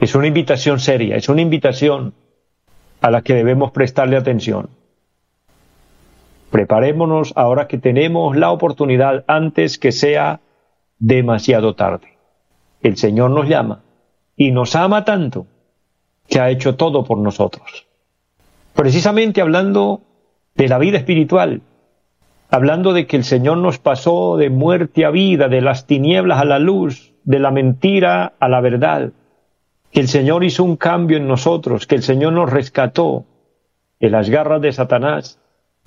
es 0.00 0.14
una 0.14 0.26
invitación 0.26 0.80
seria, 0.80 1.16
es 1.16 1.28
una 1.28 1.42
invitación 1.42 2.14
a 3.02 3.10
la 3.10 3.22
que 3.22 3.34
debemos 3.34 3.70
prestarle 3.70 4.16
atención. 4.16 4.70
Preparémonos 6.50 7.32
ahora 7.36 7.68
que 7.68 7.78
tenemos 7.78 8.36
la 8.36 8.50
oportunidad 8.50 9.24
antes 9.28 9.78
que 9.78 9.92
sea 9.92 10.40
demasiado 10.98 11.74
tarde. 11.74 12.16
El 12.82 12.96
Señor 12.96 13.30
nos 13.30 13.46
llama 13.46 13.82
y 14.36 14.50
nos 14.50 14.74
ama 14.74 15.04
tanto 15.04 15.46
que 16.28 16.40
ha 16.40 16.50
hecho 16.50 16.76
todo 16.76 17.04
por 17.04 17.18
nosotros. 17.18 17.86
Precisamente 18.74 19.42
hablando 19.42 20.00
de 20.54 20.68
la 20.68 20.78
vida 20.78 20.96
espiritual, 20.96 21.60
hablando 22.48 22.94
de 22.94 23.06
que 23.06 23.16
el 23.16 23.24
Señor 23.24 23.58
nos 23.58 23.78
pasó 23.78 24.38
de 24.38 24.48
muerte 24.48 25.04
a 25.04 25.10
vida, 25.10 25.48
de 25.48 25.60
las 25.60 25.86
tinieblas 25.86 26.40
a 26.40 26.44
la 26.46 26.58
luz, 26.58 27.12
de 27.24 27.38
la 27.38 27.50
mentira 27.50 28.32
a 28.40 28.48
la 28.48 28.60
verdad, 28.60 29.12
que 29.90 30.00
el 30.00 30.08
Señor 30.08 30.44
hizo 30.44 30.64
un 30.64 30.76
cambio 30.76 31.16
en 31.16 31.26
nosotros, 31.26 31.86
que 31.86 31.96
el 31.96 32.02
Señor 32.02 32.32
nos 32.32 32.50
rescató 32.50 33.24
de 33.98 34.10
las 34.10 34.30
garras 34.30 34.62
de 34.62 34.72
Satanás 34.72 35.38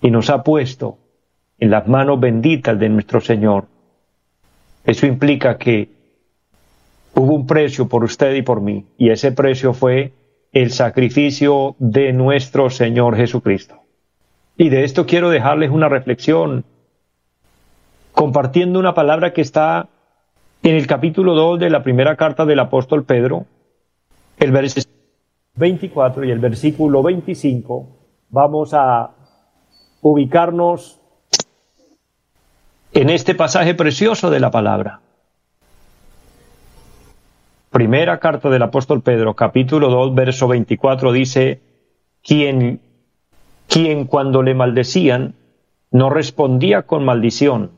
y 0.02 0.12
nos 0.12 0.30
ha 0.30 0.44
puesto 0.44 0.98
en 1.58 1.72
las 1.72 1.88
manos 1.88 2.20
benditas 2.20 2.78
de 2.78 2.90
nuestro 2.90 3.22
Señor. 3.22 3.66
Eso 4.86 5.06
implica 5.06 5.58
que 5.58 5.90
hubo 7.16 7.34
un 7.34 7.48
precio 7.48 7.88
por 7.88 8.04
usted 8.04 8.36
y 8.36 8.42
por 8.42 8.60
mí, 8.60 8.86
y 8.98 9.10
ese 9.10 9.32
precio 9.32 9.74
fue 9.74 10.12
el 10.52 10.72
sacrificio 10.72 11.76
de 11.80 12.12
nuestro 12.12 12.70
Señor 12.70 13.16
Jesucristo. 13.16 13.80
Y 14.58 14.70
de 14.70 14.84
esto 14.84 15.06
quiero 15.06 15.30
dejarles 15.30 15.72
una 15.72 15.90
reflexión, 15.90 16.66
compartiendo 18.12 18.80
una 18.80 18.94
palabra 18.94 19.34
que 19.34 19.42
está 19.42 19.88
en 20.62 20.76
el 20.76 20.86
capítulo 20.86 21.34
2 21.34 21.60
de 21.60 21.70
la 21.70 21.82
primera 21.82 22.16
carta 22.16 22.46
del 22.46 22.60
apóstol 22.60 23.04
Pedro, 23.04 23.46
el 24.44 24.52
versículo 24.52 24.94
24 25.56 26.26
y 26.26 26.32
el 26.32 26.40
versículo 26.40 27.02
25. 27.02 27.88
Vamos 28.30 28.74
a 28.74 29.12
ubicarnos 30.02 31.00
en 32.92 33.10
este 33.10 33.36
pasaje 33.36 33.74
precioso 33.74 34.30
de 34.30 34.40
la 34.40 34.52
palabra. 34.52 35.00
Primera 37.72 38.20
carta 38.20 38.50
del 38.50 38.62
apóstol 38.62 39.02
Pedro, 39.02 39.34
capítulo 39.34 39.90
2, 39.90 40.14
verso 40.14 40.48
24 40.48 41.12
dice, 41.12 41.62
quien 42.22 42.82
quien 43.68 44.06
cuando 44.06 44.44
le 44.44 44.54
maldecían 44.54 45.36
no 45.90 46.10
respondía 46.10 46.84
con 46.84 47.06
maldición. 47.06 47.72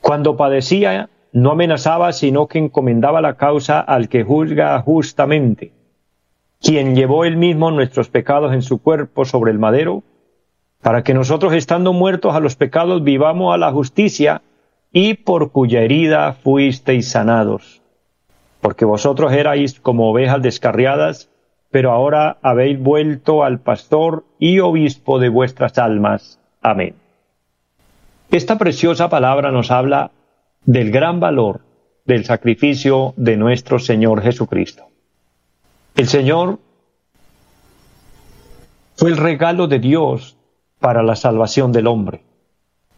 Cuando 0.00 0.36
padecía 0.36 1.10
no 1.32 1.52
amenazaba, 1.52 2.12
sino 2.12 2.46
que 2.46 2.58
encomendaba 2.58 3.20
la 3.20 3.34
causa 3.34 3.80
al 3.80 4.08
que 4.08 4.24
juzga 4.24 4.80
justamente, 4.80 5.72
quien 6.60 6.94
llevó 6.94 7.24
él 7.24 7.36
mismo 7.36 7.70
nuestros 7.70 8.08
pecados 8.08 8.52
en 8.52 8.62
su 8.62 8.80
cuerpo 8.80 9.24
sobre 9.24 9.52
el 9.52 9.58
madero, 9.58 10.02
para 10.82 11.02
que 11.02 11.14
nosotros 11.14 11.52
estando 11.52 11.92
muertos 11.92 12.34
a 12.34 12.40
los 12.40 12.56
pecados 12.56 13.02
vivamos 13.02 13.54
a 13.54 13.58
la 13.58 13.72
justicia, 13.72 14.42
y 14.92 15.14
por 15.14 15.52
cuya 15.52 15.82
herida 15.82 16.32
fuisteis 16.32 17.10
sanados. 17.10 17.82
Porque 18.60 18.84
vosotros 18.84 19.32
erais 19.32 19.78
como 19.80 20.10
ovejas 20.10 20.42
descarriadas, 20.42 21.30
pero 21.70 21.92
ahora 21.92 22.38
habéis 22.42 22.80
vuelto 22.80 23.44
al 23.44 23.60
pastor 23.60 24.24
y 24.38 24.60
obispo 24.60 25.18
de 25.18 25.28
vuestras 25.28 25.78
almas. 25.78 26.40
Amén. 26.62 26.94
Esta 28.30 28.58
preciosa 28.58 29.08
palabra 29.08 29.50
nos 29.50 29.70
habla 29.70 30.10
del 30.64 30.90
gran 30.90 31.20
valor 31.20 31.60
del 32.04 32.24
sacrificio 32.24 33.14
de 33.16 33.36
nuestro 33.36 33.78
Señor 33.78 34.22
Jesucristo. 34.22 34.84
El 35.94 36.08
Señor 36.08 36.58
fue 38.96 39.10
el 39.10 39.16
regalo 39.16 39.66
de 39.66 39.78
Dios 39.78 40.36
para 40.80 41.02
la 41.02 41.16
salvación 41.16 41.72
del 41.72 41.86
hombre. 41.86 42.22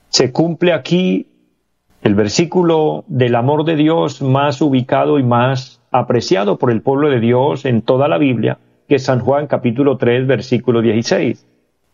Se 0.08 0.32
cumple 0.32 0.72
aquí 0.72 1.26
el 2.02 2.14
versículo 2.14 3.04
del 3.08 3.34
amor 3.34 3.64
de 3.64 3.76
Dios 3.76 4.22
más 4.22 4.62
ubicado 4.62 5.18
y 5.18 5.22
más 5.22 5.80
apreciado 5.90 6.56
por 6.56 6.70
el 6.70 6.82
pueblo 6.82 7.10
de 7.10 7.20
Dios 7.20 7.64
en 7.64 7.82
toda 7.82 8.08
la 8.08 8.18
Biblia, 8.18 8.58
que 8.88 8.96
es 8.96 9.04
San 9.04 9.20
Juan 9.20 9.46
capítulo 9.46 9.98
3 9.98 10.26
versículo 10.26 10.80
16, 10.82 11.46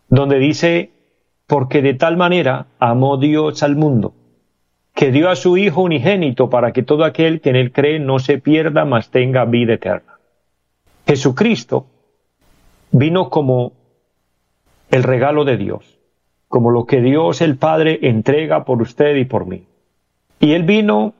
donde 0.08 0.38
dice, 0.38 0.90
porque 1.46 1.82
de 1.82 1.94
tal 1.94 2.16
manera 2.16 2.66
amó 2.78 3.16
Dios 3.16 3.62
al 3.62 3.76
mundo, 3.76 4.14
que 4.97 5.12
dio 5.12 5.29
a 5.29 5.37
su 5.37 5.59
Hijo 5.59 5.83
unigénito 5.83 6.49
para 6.49 6.73
que 6.73 6.83
todo 6.83 7.05
aquel 7.05 7.43
que 7.43 7.50
en 7.50 7.57
él 7.57 7.71
cree 7.71 7.99
no 8.00 8.19
se 8.19 8.38
pierda, 8.38 8.87
mas 8.87 9.11
tenga 9.11 9.45
vida 9.45 9.75
eterna. 9.75 10.19
Jesucristo 11.07 11.85
vino 12.93 13.29
como 13.29 13.73
el 14.91 15.03
regalo 15.03 15.45
de 15.45 15.59
Dios, 15.59 15.99
como 16.49 16.71
lo 16.71 16.87
que 16.87 17.03
Dios 17.03 17.43
el 17.43 17.59
Padre 17.59 17.99
entrega 18.05 18.65
por 18.65 18.81
usted 18.81 19.17
y 19.17 19.26
por 19.26 19.45
mí. 19.45 19.67
Y 20.41 20.53
Él 20.53 20.62
vino 20.62 21.12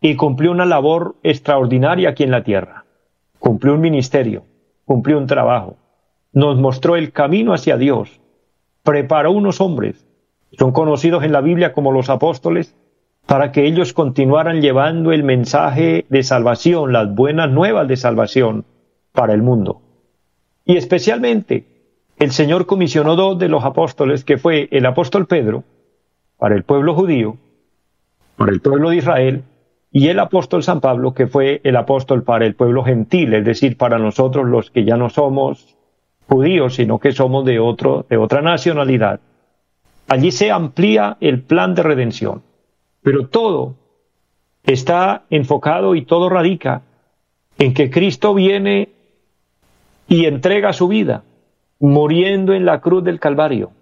y 0.00 0.16
cumplió 0.16 0.50
una 0.50 0.66
labor 0.66 1.14
extraordinaria 1.22 2.10
aquí 2.10 2.24
en 2.24 2.32
la 2.32 2.42
tierra. 2.42 2.86
Cumplió 3.38 3.74
un 3.74 3.80
ministerio, 3.80 4.42
cumplió 4.84 5.16
un 5.16 5.28
trabajo, 5.28 5.76
nos 6.32 6.58
mostró 6.58 6.96
el 6.96 7.12
camino 7.12 7.54
hacia 7.54 7.76
Dios, 7.76 8.20
preparó 8.82 9.30
unos 9.30 9.60
hombres, 9.60 10.08
son 10.58 10.72
conocidos 10.72 11.22
en 11.22 11.30
la 11.30 11.40
Biblia 11.40 11.72
como 11.72 11.92
los 11.92 12.10
apóstoles, 12.10 12.74
para 13.26 13.52
que 13.52 13.66
ellos 13.66 13.92
continuaran 13.92 14.60
llevando 14.60 15.12
el 15.12 15.22
mensaje 15.22 16.06
de 16.08 16.22
salvación, 16.22 16.92
las 16.92 17.14
buenas 17.14 17.50
nuevas 17.50 17.88
de 17.88 17.96
salvación 17.96 18.64
para 19.12 19.32
el 19.34 19.42
mundo. 19.42 19.80
Y 20.64 20.76
especialmente 20.76 21.66
el 22.18 22.30
Señor 22.30 22.66
comisionó 22.66 23.16
dos 23.16 23.38
de 23.38 23.48
los 23.48 23.64
apóstoles, 23.64 24.24
que 24.24 24.38
fue 24.38 24.68
el 24.70 24.86
apóstol 24.86 25.26
Pedro, 25.26 25.64
para 26.38 26.54
el 26.54 26.62
pueblo 26.62 26.94
judío, 26.94 27.36
para 28.36 28.52
el 28.52 28.60
pueblo 28.60 28.90
de 28.90 28.96
Israel, 28.96 29.44
y 29.90 30.08
el 30.08 30.18
apóstol 30.18 30.62
San 30.62 30.80
Pablo, 30.80 31.14
que 31.14 31.26
fue 31.26 31.60
el 31.64 31.76
apóstol 31.76 32.22
para 32.22 32.46
el 32.46 32.54
pueblo 32.54 32.82
gentil, 32.82 33.34
es 33.34 33.44
decir, 33.44 33.76
para 33.76 33.98
nosotros 33.98 34.46
los 34.46 34.70
que 34.70 34.84
ya 34.84 34.96
no 34.96 35.10
somos 35.10 35.76
judíos, 36.28 36.76
sino 36.76 36.98
que 36.98 37.12
somos 37.12 37.44
de, 37.44 37.58
otro, 37.58 38.06
de 38.08 38.16
otra 38.16 38.40
nacionalidad. 38.40 39.20
Allí 40.08 40.30
se 40.30 40.50
amplía 40.50 41.16
el 41.20 41.42
plan 41.42 41.74
de 41.74 41.82
redención, 41.82 42.42
pero 43.02 43.28
todo 43.28 43.74
está 44.64 45.24
enfocado 45.30 45.94
y 45.94 46.04
todo 46.04 46.28
radica 46.28 46.82
en 47.58 47.74
que 47.74 47.90
Cristo 47.90 48.34
viene 48.34 48.90
y 50.08 50.26
entrega 50.26 50.72
su 50.72 50.88
vida, 50.88 51.24
muriendo 51.80 52.54
en 52.54 52.64
la 52.64 52.80
cruz 52.80 53.02
del 53.04 53.20
Calvario, 53.20 53.72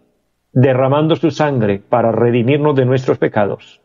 derramando 0.52 1.16
su 1.16 1.30
sangre 1.30 1.80
para 1.86 2.12
redimirnos 2.12 2.74
de 2.74 2.86
nuestros 2.86 3.18
pecados. 3.18 3.80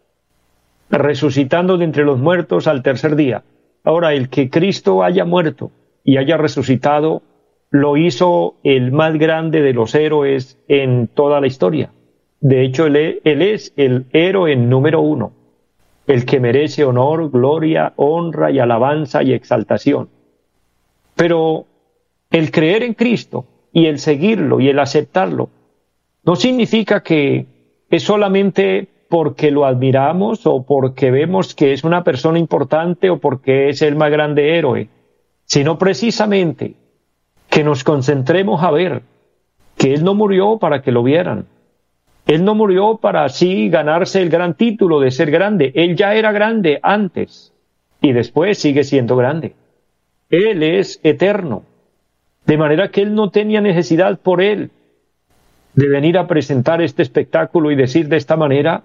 resucitando 0.88 1.80
de 1.80 1.86
entre 1.86 2.06
los 2.06 2.20
muertos 2.20 2.68
al 2.68 2.84
tercer 2.84 3.16
día. 3.16 3.44
Ahora, 3.84 4.14
el 4.14 4.30
que 4.30 4.52
Cristo 4.52 5.04
haya 5.04 5.26
muerto 5.26 5.72
y 6.04 6.18
haya 6.18 6.38
resucitado, 6.38 7.24
lo 7.72 7.98
hizo 7.98 8.56
el 8.64 8.92
más 8.92 9.18
grande 9.18 9.62
de 9.62 9.74
los 9.74 9.96
héroes 9.96 10.60
en 10.68 11.08
toda 11.08 11.42
la 11.42 11.48
historia. 11.48 11.92
De 12.48 12.62
hecho, 12.62 12.86
él, 12.86 13.24
es 13.24 13.74
el 13.76 14.06
héroe 14.14 14.56
número 14.56 15.02
uno, 15.02 15.32
el 16.06 16.26
que 16.26 16.40
merece 16.40 16.86
honor, 16.86 17.32
gloria, 17.32 17.94
honra 17.96 18.52
y 18.52 18.60
alabanza 18.60 19.24
y 19.24 19.34
exaltación. 19.34 20.10
Pero 21.16 21.66
el 22.30 22.52
creer 22.52 22.84
en 22.84 22.94
Cristo 22.94 23.48
y 23.74 23.88
el 23.88 23.98
seguirlo 23.98 24.60
y 24.60 24.70
el 24.70 24.78
aceptarlo 24.78 25.50
no 26.24 26.36
significa 26.36 27.02
que 27.02 27.48
es 27.90 28.04
solamente 28.04 28.90
porque 29.10 29.50
lo 29.50 29.66
admiramos 29.66 30.46
o 30.46 30.62
porque 30.68 31.10
vemos 31.10 31.56
que 31.56 31.74
es 31.74 31.84
una 31.84 32.04
persona 32.04 32.38
importante 32.38 33.10
o 33.10 33.18
porque 33.18 33.70
es 33.70 33.82
el 33.82 33.96
más 33.96 34.12
grande 34.12 34.56
héroe, 34.56 34.88
sino 35.46 35.80
precisamente 35.80 36.76
que 37.50 37.64
nos 37.64 37.84
concentremos 37.84 38.62
a 38.62 38.70
ver 38.70 39.02
que 39.78 39.96
Él 39.96 40.04
no 40.04 40.14
murió 40.14 40.60
para 40.60 40.84
que 40.84 40.92
lo 40.92 41.02
vieran. 41.02 41.48
Él 42.28 42.44
no 42.44 42.56
murió 42.56 42.98
para 42.98 43.24
así 43.24 43.70
ganarse 43.70 44.22
el 44.22 44.30
gran 44.30 44.56
título 44.56 45.00
de 45.00 45.12
ser 45.12 45.30
grande. 45.30 45.72
Él 45.76 45.96
ya 45.96 46.16
era 46.16 46.32
grande 46.32 46.80
antes 46.82 47.54
y 48.02 48.14
después 48.14 48.58
sigue 48.58 48.84
siendo 48.84 49.16
grande. 49.16 49.54
Él 50.30 50.64
es 50.64 51.00
eterno. 51.04 51.64
De 52.46 52.58
manera 52.58 52.90
que 52.90 53.02
Él 53.02 53.16
no 53.16 53.30
tenía 53.30 53.62
necesidad 53.62 54.20
por 54.20 54.42
Él 54.42 54.72
de 55.74 55.90
venir 55.90 56.18
a 56.18 56.28
presentar 56.28 56.82
este 56.82 57.02
espectáculo 57.02 57.70
y 57.70 57.76
decir 57.76 58.08
de 58.08 58.18
esta 58.18 58.38
manera, 58.38 58.84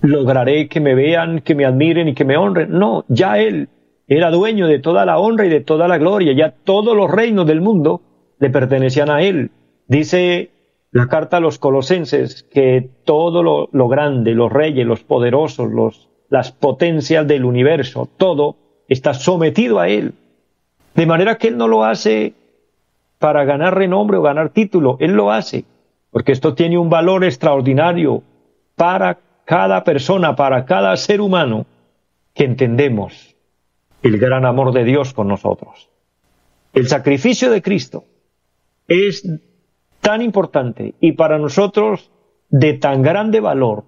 lograré 0.00 0.68
que 0.68 0.80
me 0.80 0.94
vean, 0.94 1.40
que 1.40 1.54
me 1.54 1.64
admiren 1.64 2.08
y 2.08 2.14
que 2.14 2.24
me 2.24 2.36
honren. 2.36 2.70
No, 2.70 3.04
ya 3.08 3.38
Él 3.38 3.68
era 4.08 4.30
dueño 4.30 4.66
de 4.66 4.78
toda 4.78 5.04
la 5.04 5.18
honra 5.18 5.46
y 5.46 5.50
de 5.50 5.60
toda 5.60 5.86
la 5.86 5.98
gloria, 5.98 6.32
ya 6.32 6.50
todos 6.50 6.96
los 6.96 7.10
reinos 7.10 7.46
del 7.46 7.60
mundo 7.60 8.00
le 8.38 8.50
pertenecían 8.50 9.10
a 9.10 9.22
Él. 9.22 9.50
Dice 9.86 10.50
la 10.94 11.08
carta 11.08 11.38
a 11.38 11.40
los 11.40 11.58
colosenses 11.58 12.44
que 12.44 12.88
todo 13.04 13.42
lo, 13.42 13.88
grande, 13.88 14.32
los 14.32 14.52
reyes, 14.52 14.86
los 14.86 15.02
poderosos, 15.02 15.72
los, 15.72 16.08
las 16.28 16.52
potencias 16.52 17.26
del 17.26 17.44
universo, 17.44 18.08
todo 18.16 18.54
está 18.86 19.12
sometido 19.12 19.80
a 19.80 19.88
Él. 19.88 20.14
De 20.94 21.04
manera 21.04 21.36
que 21.36 21.48
Él 21.48 21.56
no 21.56 21.66
lo 21.66 21.82
hace 21.82 22.34
para 23.18 23.44
ganar 23.44 23.76
renombre 23.76 24.18
o 24.18 24.22
ganar 24.22 24.50
título, 24.50 24.96
Él 25.00 25.14
lo 25.14 25.32
hace, 25.32 25.64
porque 26.12 26.30
esto 26.30 26.54
tiene 26.54 26.78
un 26.78 26.90
valor 26.90 27.24
extraordinario 27.24 28.22
para 28.76 29.18
cada 29.44 29.82
persona, 29.82 30.36
para 30.36 30.64
cada 30.64 30.96
ser 30.96 31.20
humano 31.20 31.66
que 32.34 32.44
entendemos 32.44 33.34
el 34.04 34.18
gran 34.18 34.44
amor 34.44 34.72
de 34.72 34.84
Dios 34.84 35.12
con 35.12 35.26
nosotros. 35.26 35.90
El 36.72 36.86
sacrificio 36.86 37.50
de 37.50 37.62
Cristo 37.62 38.04
es 38.86 39.28
tan 40.04 40.20
importante 40.20 40.94
y 41.00 41.12
para 41.12 41.38
nosotros 41.38 42.10
de 42.50 42.74
tan 42.74 43.00
grande 43.00 43.40
valor 43.40 43.84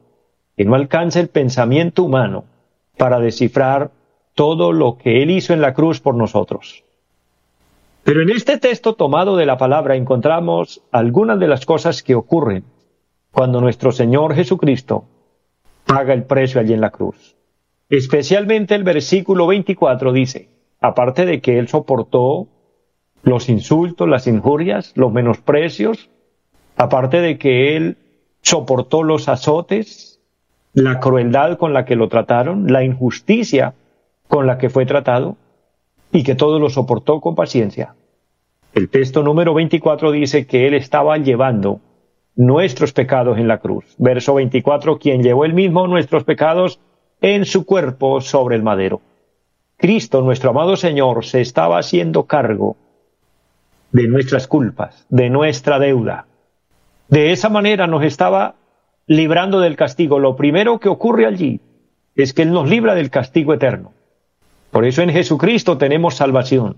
que 0.57 0.65
no 0.65 0.75
alcanza 0.75 1.21
el 1.21 1.29
pensamiento 1.29 2.03
humano 2.05 2.45
para 2.97 3.21
descifrar 3.21 3.91
todo 4.35 4.73
lo 4.73 4.97
que 4.97 5.23
Él 5.23 5.31
hizo 5.31 5.53
en 5.53 5.61
la 5.61 5.75
cruz 5.75 6.01
por 6.01 6.15
nosotros. 6.15 6.85
Pero 8.03 8.23
en 8.23 8.31
este 8.31 8.57
texto 8.57 8.95
tomado 8.95 9.37
de 9.37 9.45
la 9.45 9.59
palabra 9.59 9.95
encontramos 9.95 10.81
algunas 10.91 11.39
de 11.39 11.49
las 11.49 11.67
cosas 11.67 12.03
que 12.03 12.15
ocurren 12.15 12.65
cuando 13.31 13.61
nuestro 13.61 13.93
Señor 13.93 14.35
Jesucristo 14.35 15.05
paga 15.85 16.15
el 16.15 16.25
precio 16.25 16.63
allí 16.63 16.73
en 16.73 16.81
la 16.81 16.93
cruz. 16.93 17.37
Especialmente 17.91 18.75
el 18.75 18.85
versículo 18.85 19.47
24 19.47 20.13
dice, 20.13 20.49
aparte 20.81 21.27
de 21.27 21.43
que 21.43 21.59
Él 21.59 21.69
soportó 21.69 22.49
los 23.23 23.49
insultos, 23.49 24.09
las 24.09 24.27
injurias, 24.27 24.93
los 24.95 25.13
menosprecios, 25.13 26.11
aparte 26.77 27.21
de 27.21 27.39
que 27.39 27.77
Él 27.77 27.97
soportó 28.43 29.03
los 29.03 29.29
azotes, 29.29 30.21
la 30.73 31.01
crueldad 31.01 31.59
con 31.59 31.73
la 31.73 31.85
que 31.85 31.97
lo 31.97 32.09
trataron, 32.09 32.71
la 32.73 32.85
injusticia 32.85 33.75
con 34.29 34.47
la 34.47 34.59
que 34.59 34.71
fue 34.71 34.87
tratado, 34.87 35.37
y 36.13 36.23
que 36.23 36.35
todo 36.35 36.59
lo 36.59 36.71
soportó 36.71 37.21
con 37.21 37.35
paciencia. 37.35 37.95
El 38.75 38.89
texto 38.89 39.23
número 39.23 39.55
24 39.55 40.13
dice 40.13 40.47
que 40.47 40.67
Él 40.67 40.75
estaba 40.75 41.17
llevando 41.19 41.81
nuestros 42.37 42.93
pecados 42.93 43.39
en 43.39 43.49
la 43.49 43.59
cruz. 43.59 43.85
Verso 43.99 44.35
24, 44.35 44.99
quien 44.99 45.23
llevó 45.23 45.45
él 45.45 45.55
mismo 45.55 45.87
nuestros 45.87 46.25
pecados 46.25 46.79
en 47.21 47.47
su 47.47 47.65
cuerpo 47.65 48.21
sobre 48.21 48.57
el 48.57 48.63
madero. 48.63 49.01
Cristo, 49.79 50.21
nuestro 50.21 50.51
amado 50.51 50.77
Señor, 50.77 51.25
se 51.25 51.41
estaba 51.41 51.79
haciendo 51.79 52.25
cargo 52.25 52.77
de 53.93 54.09
nuestras 54.09 54.47
culpas, 54.47 55.07
de 55.09 55.31
nuestra 55.31 55.79
deuda. 55.79 56.27
De 57.09 57.33
esa 57.33 57.49
manera 57.49 57.87
nos 57.87 58.05
estaba 58.05 58.57
librando 59.07 59.61
del 59.61 59.77
castigo. 59.77 60.19
Lo 60.19 60.37
primero 60.37 60.81
que 60.81 60.89
ocurre 60.89 61.27
allí 61.27 61.61
es 62.15 62.33
que 62.33 62.43
Él 62.43 62.53
nos 62.53 62.69
libra 62.69 62.95
del 62.95 63.11
castigo 63.11 63.55
eterno. 63.55 63.93
Por 64.71 64.85
eso 64.85 65.03
en 65.03 65.11
Jesucristo 65.11 65.79
tenemos 65.79 66.17
salvación. 66.17 66.77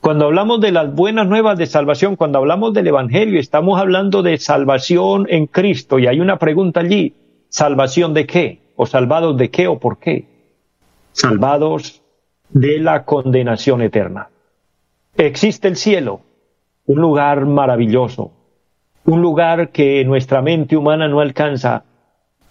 Cuando 0.00 0.24
hablamos 0.24 0.62
de 0.62 0.72
las 0.72 0.94
buenas 0.94 1.26
nuevas 1.28 1.58
de 1.58 1.66
salvación, 1.66 2.16
cuando 2.16 2.38
hablamos 2.38 2.72
del 2.72 2.86
Evangelio, 2.86 3.38
estamos 3.38 3.78
hablando 3.78 4.22
de 4.22 4.38
salvación 4.38 5.26
en 5.28 5.46
Cristo. 5.46 5.98
Y 5.98 6.06
hay 6.06 6.20
una 6.20 6.38
pregunta 6.38 6.80
allí, 6.80 7.14
¿salvación 7.50 8.14
de 8.14 8.26
qué? 8.26 8.62
¿O 8.76 8.86
salvados 8.86 9.36
de 9.36 9.50
qué 9.50 9.66
o 9.66 9.78
por 9.78 9.98
qué? 9.98 10.26
Salvados 11.12 12.02
de 12.48 12.78
la 12.78 13.04
condenación 13.04 13.82
eterna. 13.82 14.30
Existe 15.16 15.68
el 15.68 15.76
cielo, 15.76 16.22
un 16.90 17.00
lugar 17.00 17.46
maravilloso, 17.46 18.32
un 19.04 19.22
lugar 19.22 19.68
que 19.70 20.04
nuestra 20.04 20.42
mente 20.42 20.76
humana 20.76 21.06
no 21.06 21.20
alcanza 21.20 21.84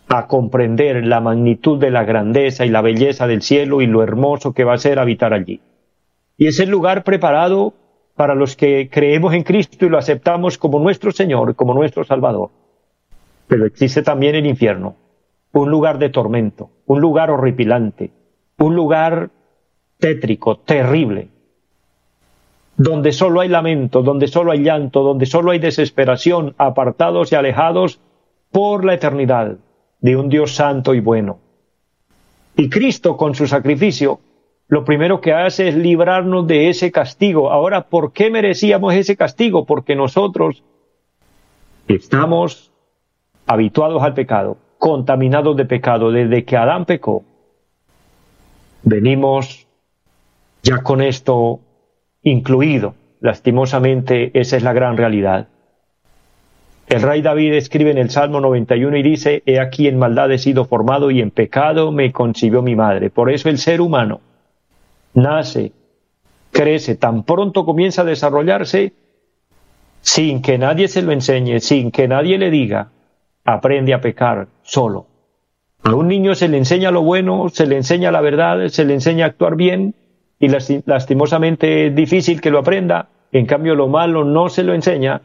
a 0.07 0.27
comprender 0.27 1.05
la 1.05 1.19
magnitud 1.19 1.77
de 1.77 1.91
la 1.91 2.05
grandeza 2.05 2.65
y 2.65 2.69
la 2.69 2.81
belleza 2.81 3.27
del 3.27 3.41
cielo 3.41 3.81
y 3.81 3.85
lo 3.85 4.01
hermoso 4.01 4.53
que 4.53 4.63
va 4.63 4.75
a 4.75 4.77
ser 4.77 4.97
habitar 4.97 5.33
allí. 5.33 5.59
Y 6.37 6.47
es 6.47 6.57
el 6.61 6.69
lugar 6.69 7.03
preparado 7.03 7.73
para 8.15 8.33
los 8.33 8.55
que 8.55 8.89
creemos 8.89 9.33
en 9.33 9.43
Cristo 9.43 9.85
y 9.85 9.89
lo 9.89 9.97
aceptamos 9.97 10.57
como 10.57 10.79
nuestro 10.79 11.11
Señor, 11.11 11.53
como 11.57 11.73
nuestro 11.73 12.05
Salvador. 12.05 12.49
Pero 13.45 13.65
existe 13.65 14.03
también 14.03 14.35
el 14.35 14.45
infierno, 14.45 14.95
un 15.51 15.69
lugar 15.69 15.99
de 15.99 16.11
tormento, 16.11 16.69
un 16.85 17.01
lugar 17.01 17.29
horripilante, 17.29 18.11
un 18.57 18.73
lugar 18.73 19.31
tétrico, 19.97 20.59
terrible, 20.59 21.27
donde 22.79 23.11
solo 23.11 23.41
hay 23.41 23.49
lamento, 23.49 24.01
donde 24.01 24.29
solo 24.29 24.53
hay 24.53 24.63
llanto, 24.63 25.03
donde 25.03 25.25
solo 25.25 25.51
hay 25.51 25.59
desesperación, 25.59 26.55
apartados 26.57 27.29
y 27.29 27.35
alejados 27.35 27.99
por 28.51 28.85
la 28.85 28.93
eternidad 28.93 29.57
de 29.99 30.15
un 30.15 30.29
Dios 30.29 30.55
santo 30.55 30.93
y 30.93 31.01
bueno. 31.01 31.39
Y 32.55 32.69
Cristo 32.69 33.17
con 33.17 33.35
su 33.35 33.47
sacrificio, 33.47 34.21
lo 34.69 34.85
primero 34.85 35.19
que 35.19 35.33
hace 35.33 35.67
es 35.67 35.75
librarnos 35.75 36.47
de 36.47 36.69
ese 36.69 36.89
castigo. 36.89 37.51
Ahora, 37.51 37.81
¿por 37.81 38.13
qué 38.13 38.31
merecíamos 38.31 38.93
ese 38.93 39.17
castigo? 39.17 39.65
Porque 39.65 39.97
nosotros 39.97 40.63
estamos 41.89 42.71
habituados 43.45 44.01
al 44.03 44.13
pecado, 44.13 44.55
contaminados 44.77 45.57
de 45.57 45.65
pecado. 45.65 46.13
Desde 46.13 46.45
que 46.45 46.55
Adán 46.55 46.85
pecó, 46.85 47.23
venimos 48.83 49.67
ya 50.63 50.81
con 50.81 51.01
esto 51.01 51.59
incluido. 52.23 52.95
Lastimosamente, 53.21 54.31
esa 54.33 54.57
es 54.57 54.63
la 54.63 54.73
gran 54.73 54.95
realidad. 54.97 55.47
El 56.87 57.01
rey 57.01 57.21
David 57.21 57.53
escribe 57.53 57.91
en 57.91 57.97
el 57.99 58.09
Salmo 58.09 58.41
91 58.41 58.97
y 58.97 59.03
dice, 59.03 59.43
He 59.45 59.59
aquí 59.59 59.87
en 59.87 59.99
maldad 59.99 60.31
he 60.31 60.39
sido 60.39 60.65
formado 60.65 61.11
y 61.11 61.21
en 61.21 61.29
pecado 61.29 61.91
me 61.91 62.11
concibió 62.11 62.61
mi 62.61 62.75
madre. 62.75 63.09
Por 63.09 63.29
eso 63.29 63.49
el 63.49 63.59
ser 63.59 63.79
humano 63.79 64.21
nace, 65.13 65.71
crece, 66.51 66.95
tan 66.95 67.23
pronto 67.23 67.65
comienza 67.65 68.01
a 68.01 68.05
desarrollarse, 68.05 68.93
sin 70.01 70.41
que 70.41 70.57
nadie 70.57 70.87
se 70.87 71.01
lo 71.01 71.11
enseñe, 71.11 71.59
sin 71.59 71.91
que 71.91 72.07
nadie 72.07 72.37
le 72.37 72.49
diga, 72.49 72.89
aprende 73.45 73.93
a 73.93 74.01
pecar 74.01 74.47
solo. 74.63 75.05
A 75.83 75.93
un 75.93 76.07
niño 76.07 76.33
se 76.35 76.47
le 76.47 76.57
enseña 76.57 76.89
lo 76.89 77.03
bueno, 77.03 77.49
se 77.49 77.67
le 77.67 77.77
enseña 77.77 78.11
la 78.11 78.21
verdad, 78.21 78.67
se 78.69 78.83
le 78.85 78.93
enseña 78.95 79.25
a 79.25 79.27
actuar 79.29 79.55
bien 79.55 79.93
y 80.39 80.47
lastimosamente 80.85 81.91
difícil 81.91 82.39
que 82.39 82.49
lo 82.49 82.59
aprenda. 82.59 83.09
En 83.31 83.45
cambio, 83.45 83.75
lo 83.75 83.87
malo 83.87 84.23
no 84.23 84.49
se 84.49 84.63
lo 84.63 84.73
enseña 84.73 85.21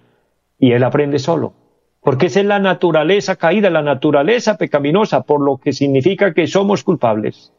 y 0.59 0.73
él 0.73 0.83
aprende 0.83 1.19
solo. 1.19 1.55
Porque 2.01 2.27
esa 2.27 2.41
es 2.41 2.47
la 2.47 2.59
naturaleza 2.59 3.37
caída, 3.37 3.71
la 3.71 3.81
naturaleza 3.81 4.59
pecaminosa, 4.59 5.23
por 5.23 5.41
lo 5.41 5.57
que 5.57 5.73
significa 5.73 6.35
que 6.35 6.47
somos 6.47 6.83
culpables. 6.83 7.53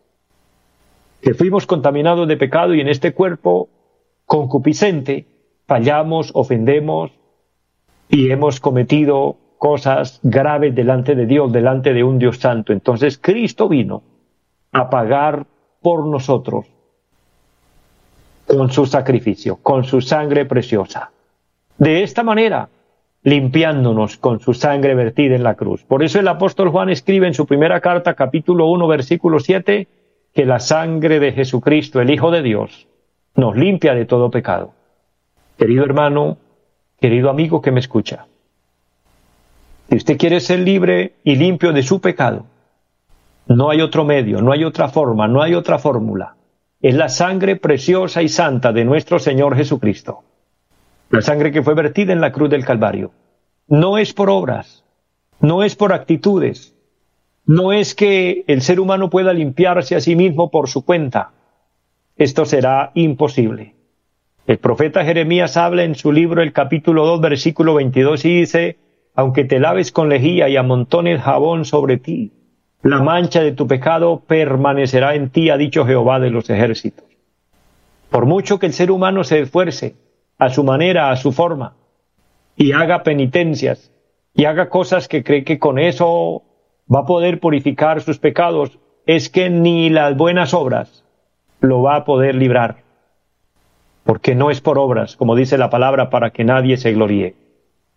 Que 1.22 1.34
fuimos 1.34 1.66
contaminados 1.66 2.28
de 2.28 2.38
pecado 2.38 2.76
y 2.76 2.82
en 2.82 2.90
este 2.90 3.14
cuerpo 3.14 3.70
concupiscente 4.26 5.26
fallamos, 5.66 6.32
ofendemos 6.36 7.12
y 8.10 8.30
hemos 8.30 8.60
cometido 8.60 9.38
cosas 9.58 10.20
graves 10.22 10.76
delante 10.76 11.16
de 11.16 11.26
Dios, 11.26 11.52
delante 11.52 11.94
de 11.94 12.04
un 12.04 12.20
Dios 12.20 12.38
santo. 12.38 12.74
Entonces 12.74 13.18
Cristo 13.18 13.68
vino 13.68 14.04
a 14.72 14.90
pagar 14.92 15.48
por 15.82 16.06
nosotros 16.06 16.75
con 18.48 18.72
su 18.72 18.86
sacrificio, 18.86 19.58
con 19.58 19.84
su 19.84 20.02
sangre 20.02 20.46
preciosa. 20.46 21.12
De 21.78 22.04
esta 22.04 22.24
manera, 22.24 22.70
limpiándonos 23.24 24.18
con 24.18 24.40
su 24.40 24.54
sangre 24.54 24.94
vertida 24.94 25.36
en 25.36 25.44
la 25.44 25.56
cruz. 25.56 25.84
Por 25.84 26.04
eso 26.04 26.20
el 26.20 26.28
apóstol 26.28 26.70
Juan 26.70 26.90
escribe 26.90 27.28
en 27.28 27.34
su 27.34 27.46
primera 27.48 27.82
carta, 27.82 28.14
capítulo 28.14 28.68
1, 28.68 28.88
versículo 28.88 29.40
7, 29.40 29.88
que 30.34 30.46
la 30.46 30.60
sangre 30.60 31.20
de 31.20 31.32
Jesucristo, 31.32 32.02
el 32.02 32.12
Hijo 32.12 32.30
de 32.30 32.44
Dios, 32.44 32.88
nos 33.36 33.58
limpia 33.58 33.96
de 33.96 34.06
todo 34.06 34.30
pecado. 34.30 34.74
Querido 35.58 35.84
hermano, 35.84 36.38
querido 37.00 37.30
amigo 37.30 37.62
que 37.62 37.72
me 37.72 37.80
escucha, 37.80 38.28
si 39.90 39.96
usted 39.98 40.18
quiere 40.18 40.40
ser 40.40 40.60
libre 40.60 41.14
y 41.24 41.36
limpio 41.36 41.74
de 41.74 41.84
su 41.84 42.02
pecado, 42.02 42.46
no 43.48 43.70
hay 43.70 43.82
otro 43.82 44.04
medio, 44.04 44.42
no 44.42 44.52
hay 44.52 44.64
otra 44.64 44.90
forma, 44.90 45.28
no 45.28 45.42
hay 45.42 45.54
otra 45.54 45.80
fórmula. 45.80 46.36
Es 46.82 46.96
la 46.96 47.10
sangre 47.10 47.56
preciosa 47.56 48.22
y 48.22 48.30
santa 48.30 48.72
de 48.72 48.86
nuestro 48.86 49.20
Señor 49.20 49.56
Jesucristo. 49.56 50.24
La 51.10 51.22
sangre 51.22 51.52
que 51.52 51.64
fue 51.64 51.74
vertida 51.74 52.14
en 52.14 52.22
la 52.22 52.32
cruz 52.32 52.50
del 52.50 52.66
Calvario. 52.66 53.12
No 53.68 53.98
es 53.98 54.14
por 54.14 54.30
obras, 54.30 54.84
no 55.40 55.64
es 55.64 55.76
por 55.76 55.94
actitudes, 55.94 56.76
no 57.46 57.74
es 57.74 57.96
que 57.96 58.44
el 58.48 58.62
ser 58.62 58.80
humano 58.80 59.10
pueda 59.10 59.34
limpiarse 59.34 59.96
a 59.96 60.02
sí 60.02 60.16
mismo 60.16 60.50
por 60.50 60.68
su 60.68 60.84
cuenta. 60.84 61.32
Esto 62.16 62.46
será 62.46 62.92
imposible. 62.94 63.76
El 64.48 64.58
profeta 64.58 65.04
Jeremías 65.04 65.58
habla 65.58 65.84
en 65.84 65.96
su 65.96 66.12
libro 66.12 66.42
el 66.42 66.54
capítulo 66.54 67.06
2 67.06 67.22
versículo 67.22 67.74
22 67.76 68.26
y 68.26 68.40
dice, 68.40 68.78
aunque 69.16 69.44
te 69.44 69.60
laves 69.60 69.92
con 69.92 70.10
lejía 70.10 70.50
y 70.50 70.58
amontones 70.58 71.22
jabón 71.22 71.66
sobre 71.66 71.98
ti, 71.98 72.32
la 72.86 73.02
mancha 73.02 73.42
de 73.42 73.52
tu 73.52 73.66
pecado 73.66 74.22
permanecerá 74.28 75.16
en 75.16 75.32
ti, 75.32 75.50
ha 75.50 75.58
dicho 75.58 75.88
Jehová 75.88 76.20
de 76.20 76.30
los 76.30 76.52
ejércitos. 76.52 77.04
Por 78.12 78.28
mucho 78.28 78.60
que 78.60 78.68
el 78.68 78.74
ser 78.74 78.92
humano 78.92 79.24
se 79.24 79.40
esfuerce 79.40 79.96
a 80.38 80.50
su 80.50 80.64
manera, 80.64 81.10
a 81.10 81.16
su 81.16 81.32
forma, 81.32 81.74
y 82.56 82.74
haga 82.74 83.02
penitencias, 83.02 83.92
y 84.36 84.46
haga 84.46 84.70
cosas 84.70 85.08
que 85.08 85.24
cree 85.24 85.44
que 85.44 85.58
con 85.58 85.80
eso 85.80 86.44
va 86.94 87.00
a 87.00 87.06
poder 87.08 87.40
purificar 87.40 88.02
sus 88.02 88.20
pecados, 88.20 88.78
es 89.08 89.30
que 89.32 89.50
ni 89.50 89.90
las 89.90 90.16
buenas 90.16 90.54
obras 90.54 91.04
lo 91.62 91.82
va 91.82 91.96
a 91.96 92.06
poder 92.06 92.36
librar. 92.36 92.84
Porque 94.04 94.36
no 94.36 94.52
es 94.52 94.62
por 94.62 94.78
obras, 94.78 95.16
como 95.16 95.36
dice 95.36 95.58
la 95.58 95.72
palabra, 95.72 96.12
para 96.12 96.30
que 96.30 96.44
nadie 96.44 96.78
se 96.78 96.94
gloríe. 96.94 97.34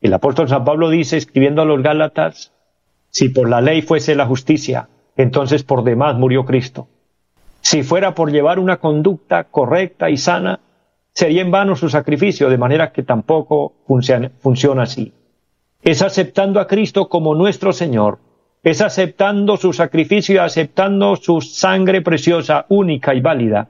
El 0.00 0.14
apóstol 0.14 0.48
San 0.48 0.64
Pablo 0.64 0.88
dice, 0.88 1.18
escribiendo 1.18 1.60
a 1.60 1.66
los 1.66 1.82
Gálatas, 1.82 2.54
si 3.18 3.30
por 3.30 3.48
la 3.48 3.60
ley 3.60 3.82
fuese 3.82 4.14
la 4.14 4.26
justicia, 4.26 4.88
entonces 5.16 5.64
por 5.64 5.82
demás 5.82 6.16
murió 6.16 6.44
Cristo. 6.44 6.86
Si 7.60 7.82
fuera 7.82 8.14
por 8.14 8.30
llevar 8.30 8.60
una 8.60 8.76
conducta 8.76 9.42
correcta 9.42 10.08
y 10.08 10.16
sana, 10.16 10.60
sería 11.12 11.42
en 11.42 11.50
vano 11.50 11.74
su 11.74 11.88
sacrificio, 11.88 12.48
de 12.48 12.58
manera 12.58 12.92
que 12.92 13.02
tampoco 13.02 13.72
funciona, 13.88 14.30
así. 14.80 15.12
Es 15.82 16.00
aceptando 16.02 16.60
a 16.60 16.68
Cristo 16.68 17.08
como 17.08 17.34
nuestro 17.34 17.72
Señor, 17.72 18.20
es 18.62 18.80
aceptando 18.82 19.56
su 19.56 19.72
sacrificio 19.72 20.36
y 20.36 20.38
aceptando 20.38 21.16
su 21.16 21.40
sangre 21.40 22.02
preciosa, 22.02 22.66
única 22.68 23.16
y 23.16 23.20
válida, 23.20 23.66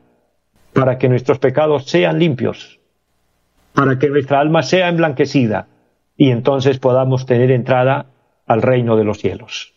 para 0.74 0.98
que 0.98 1.08
nuestros 1.08 1.38
pecados 1.38 1.86
sean 1.86 2.18
limpios, 2.18 2.80
para 3.72 3.98
que 3.98 4.10
nuestra 4.10 4.40
alma 4.40 4.62
sea 4.62 4.90
emblanquecida, 4.90 5.68
y 6.18 6.32
entonces 6.32 6.78
podamos 6.78 7.24
tener 7.24 7.50
entrada 7.50 8.07
al 8.48 8.62
reino 8.62 8.96
de 8.96 9.04
los 9.04 9.18
cielos. 9.18 9.74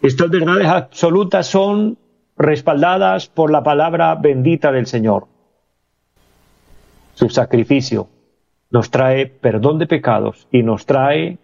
Estas 0.00 0.30
verdades 0.30 0.66
absolutas 0.66 1.46
son 1.46 1.98
respaldadas 2.36 3.28
por 3.28 3.52
la 3.52 3.62
palabra 3.62 4.14
bendita 4.16 4.72
del 4.72 4.86
Señor. 4.86 5.26
Su 7.14 7.28
sacrificio 7.28 8.08
nos 8.70 8.90
trae 8.90 9.26
perdón 9.26 9.78
de 9.78 9.86
pecados 9.86 10.48
y 10.50 10.62
nos 10.62 10.86
trae 10.86 11.38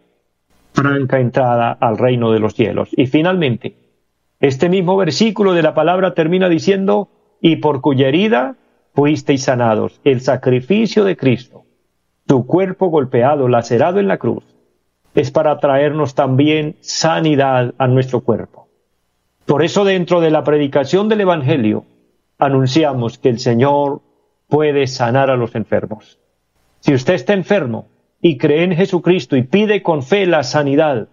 franca 0.72 1.20
entrada 1.20 1.72
al 1.72 1.98
reino 1.98 2.32
de 2.32 2.40
los 2.40 2.54
cielos. 2.54 2.88
Y 2.92 3.06
finalmente, 3.06 3.76
este 4.40 4.68
mismo 4.68 4.96
versículo 4.96 5.52
de 5.52 5.62
la 5.62 5.74
palabra 5.74 6.14
termina 6.14 6.48
diciendo, 6.48 7.10
y 7.40 7.56
por 7.56 7.80
cuya 7.80 8.08
herida 8.08 8.56
fuisteis 8.94 9.44
sanados, 9.44 10.00
el 10.04 10.22
sacrificio 10.22 11.04
de 11.04 11.16
Cristo 11.16 11.64
tu 12.28 12.46
cuerpo 12.46 12.88
golpeado, 12.88 13.48
lacerado 13.48 13.98
en 14.00 14.06
la 14.06 14.18
cruz, 14.18 14.44
es 15.14 15.30
para 15.30 15.58
traernos 15.58 16.14
también 16.14 16.76
sanidad 16.80 17.74
a 17.78 17.88
nuestro 17.88 18.20
cuerpo. 18.20 18.68
Por 19.46 19.62
eso 19.62 19.84
dentro 19.84 20.20
de 20.20 20.30
la 20.30 20.44
predicación 20.44 21.08
del 21.08 21.22
Evangelio 21.22 21.84
anunciamos 22.38 23.18
que 23.18 23.30
el 23.30 23.38
Señor 23.38 24.02
puede 24.48 24.86
sanar 24.86 25.30
a 25.30 25.36
los 25.36 25.54
enfermos. 25.54 26.18
Si 26.80 26.94
usted 26.94 27.14
está 27.14 27.32
enfermo 27.32 27.86
y 28.20 28.36
cree 28.36 28.64
en 28.64 28.76
Jesucristo 28.76 29.36
y 29.36 29.42
pide 29.42 29.82
con 29.82 30.02
fe 30.02 30.26
la 30.26 30.42
sanidad, 30.42 31.08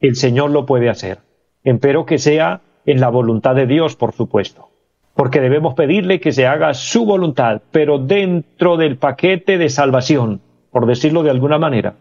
el 0.00 0.16
Señor 0.16 0.50
lo 0.50 0.66
puede 0.66 0.88
hacer. 0.88 1.18
Empero 1.64 2.06
que 2.06 2.18
sea 2.18 2.60
en 2.84 3.00
la 3.00 3.08
voluntad 3.08 3.54
de 3.54 3.66
Dios, 3.66 3.96
por 3.96 4.12
supuesto. 4.12 4.68
Porque 5.14 5.40
debemos 5.40 5.74
pedirle 5.74 6.20
que 6.20 6.32
se 6.32 6.46
haga 6.46 6.74
su 6.74 7.06
voluntad, 7.06 7.62
pero 7.70 7.98
dentro 7.98 8.76
del 8.76 8.98
paquete 8.98 9.56
de 9.56 9.70
salvación 9.70 10.40
por 10.76 10.84
decirlo 10.84 11.22
de 11.22 11.30
alguna 11.30 11.56
manera, 11.56 11.94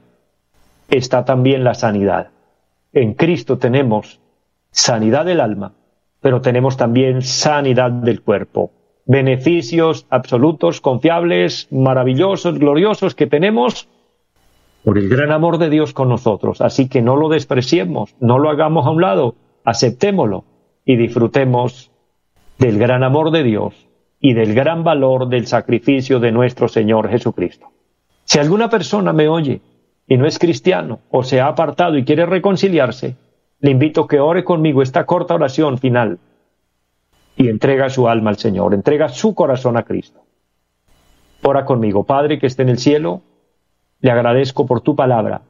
está 0.89 1.26
también 1.26 1.63
la 1.63 1.74
sanidad. 1.74 2.30
En 2.93 3.13
Cristo 3.13 3.58
tenemos 3.58 4.19
sanidad 4.71 5.26
del 5.26 5.41
alma, 5.41 5.74
pero 6.21 6.41
tenemos 6.41 6.78
también 6.78 7.21
sanidad 7.21 7.91
del 7.91 8.21
cuerpo. 8.21 8.71
Beneficios 9.06 10.08
absolutos, 10.10 10.82
confiables, 10.82 11.67
maravillosos, 11.71 12.58
gloriosos 12.58 13.15
que 13.15 13.28
tenemos 13.28 13.88
por 14.84 15.00
el 15.00 15.10
gran 15.10 15.32
amor 15.32 15.58
de 15.58 15.69
Dios 15.69 15.93
con 15.93 16.10
nosotros. 16.10 16.62
Así 16.62 16.88
que 16.88 17.02
no 17.02 17.15
lo 17.15 17.28
despreciemos, 17.28 18.15
no 18.19 18.38
lo 18.38 18.50
hagamos 18.50 18.86
a 18.86 18.91
un 18.91 19.02
lado, 19.02 19.36
aceptémoslo 19.63 20.45
y 20.86 20.95
disfrutemos 20.95 21.91
del 22.60 22.78
gran 22.78 23.04
amor 23.04 23.32
de 23.32 23.43
Dios 23.43 23.88
y 24.19 24.34
del 24.34 24.54
gran 24.54 24.84
valor 24.84 25.28
del 25.28 25.48
sacrificio 25.48 26.19
de 26.19 26.32
nuestro 26.32 26.67
Señor 26.67 27.10
Jesucristo. 27.10 27.71
Si 28.24 28.39
alguna 28.39 28.69
persona 28.69 29.12
me 29.12 29.28
oye 29.28 29.62
y 30.08 30.18
no 30.18 30.26
es 30.26 30.39
cristiano 30.39 31.00
o 31.10 31.24
se 31.24 31.41
ha 31.41 31.48
apartado 31.48 31.98
y 31.98 32.06
quiere 32.06 32.26
reconciliarse, 32.26 33.15
le 33.60 33.72
invito 33.72 34.02
a 34.02 34.08
que 34.08 34.20
ore 34.20 34.44
conmigo 34.44 34.82
esta 34.82 35.06
corta 35.06 35.34
oración 35.34 35.78
final 35.78 36.20
y 37.36 37.50
entrega 37.50 37.89
su 37.89 38.08
alma 38.08 38.30
al 38.30 38.38
Señor, 38.38 38.74
entrega 38.74 39.10
su 39.10 39.34
corazón 39.34 39.78
a 39.78 39.84
Cristo. 39.84 40.22
Ora 41.41 41.65
conmigo, 41.65 42.04
Padre 42.04 42.39
que 42.39 42.48
esté 42.48 42.63
en 42.63 42.70
el 42.70 42.78
cielo, 42.78 43.22
le 44.00 44.12
agradezco 44.12 44.65
por 44.65 44.82
tu 44.82 44.96
palabra, 44.96 45.41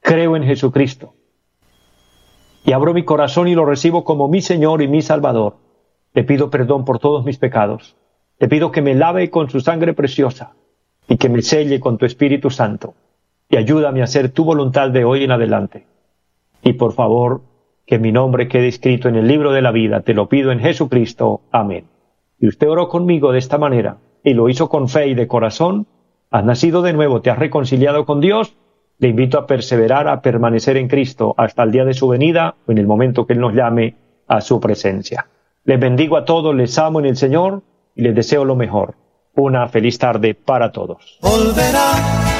creo 0.00 0.36
en 0.36 0.44
Jesucristo 0.44 1.14
y 2.64 2.72
abro 2.72 2.94
mi 2.94 3.04
corazón 3.04 3.48
y 3.48 3.54
lo 3.54 3.64
recibo 3.64 4.04
como 4.04 4.28
mi 4.28 4.40
Señor 4.40 4.82
y 4.82 4.88
mi 4.88 5.02
Salvador. 5.02 5.56
Te 6.12 6.24
pido 6.24 6.50
perdón 6.50 6.84
por 6.84 6.98
todos 6.98 7.24
mis 7.24 7.38
pecados. 7.38 7.96
Te 8.38 8.48
pido 8.48 8.70
que 8.70 8.82
me 8.82 8.94
lave 8.94 9.30
con 9.30 9.48
su 9.48 9.60
sangre 9.60 9.94
preciosa 9.94 10.52
y 11.08 11.16
que 11.16 11.28
me 11.28 11.42
selle 11.42 11.80
con 11.80 11.98
tu 11.98 12.06
Espíritu 12.06 12.50
Santo 12.50 12.94
y 13.50 13.56
ayúdame 13.56 14.00
a 14.00 14.04
hacer 14.04 14.30
tu 14.30 14.44
voluntad 14.44 14.90
de 14.90 15.04
hoy 15.04 15.24
en 15.24 15.32
adelante. 15.32 15.86
Y 16.62 16.74
por 16.74 16.92
favor, 16.92 17.42
que 17.84 17.98
mi 17.98 18.12
nombre 18.12 18.46
quede 18.48 18.68
escrito 18.68 19.08
en 19.08 19.16
el 19.16 19.26
libro 19.26 19.52
de 19.52 19.60
la 19.60 19.72
vida, 19.72 20.00
te 20.02 20.14
lo 20.14 20.28
pido 20.28 20.52
en 20.52 20.60
Jesucristo. 20.60 21.40
Amén. 21.50 21.86
Y 22.38 22.46
usted 22.46 22.68
oró 22.68 22.88
conmigo 22.88 23.32
de 23.32 23.38
esta 23.38 23.58
manera 23.58 23.98
y 24.22 24.34
lo 24.34 24.48
hizo 24.48 24.68
con 24.68 24.88
fe 24.88 25.08
y 25.08 25.14
de 25.14 25.26
corazón, 25.26 25.86
has 26.30 26.44
nacido 26.44 26.82
de 26.82 26.92
nuevo, 26.92 27.20
te 27.20 27.30
has 27.30 27.38
reconciliado 27.38 28.06
con 28.06 28.20
Dios, 28.20 28.54
le 28.98 29.08
invito 29.08 29.38
a 29.38 29.46
perseverar, 29.46 30.06
a 30.06 30.22
permanecer 30.22 30.76
en 30.76 30.86
Cristo 30.86 31.34
hasta 31.36 31.64
el 31.64 31.72
día 31.72 31.84
de 31.84 31.94
su 31.94 32.06
venida 32.06 32.54
o 32.66 32.72
en 32.72 32.78
el 32.78 32.86
momento 32.86 33.26
que 33.26 33.32
Él 33.32 33.40
nos 33.40 33.54
llame 33.54 33.96
a 34.28 34.40
su 34.40 34.60
presencia. 34.60 35.26
Les 35.64 35.80
bendigo 35.80 36.16
a 36.16 36.24
todos, 36.24 36.54
les 36.54 36.78
amo 36.78 37.00
en 37.00 37.06
el 37.06 37.16
Señor 37.16 37.62
y 37.96 38.02
les 38.02 38.14
deseo 38.14 38.44
lo 38.44 38.54
mejor 38.54 38.94
una 39.34 39.68
feliz 39.68 39.98
tarde 39.98 40.34
para 40.34 40.70
todos. 40.70 41.18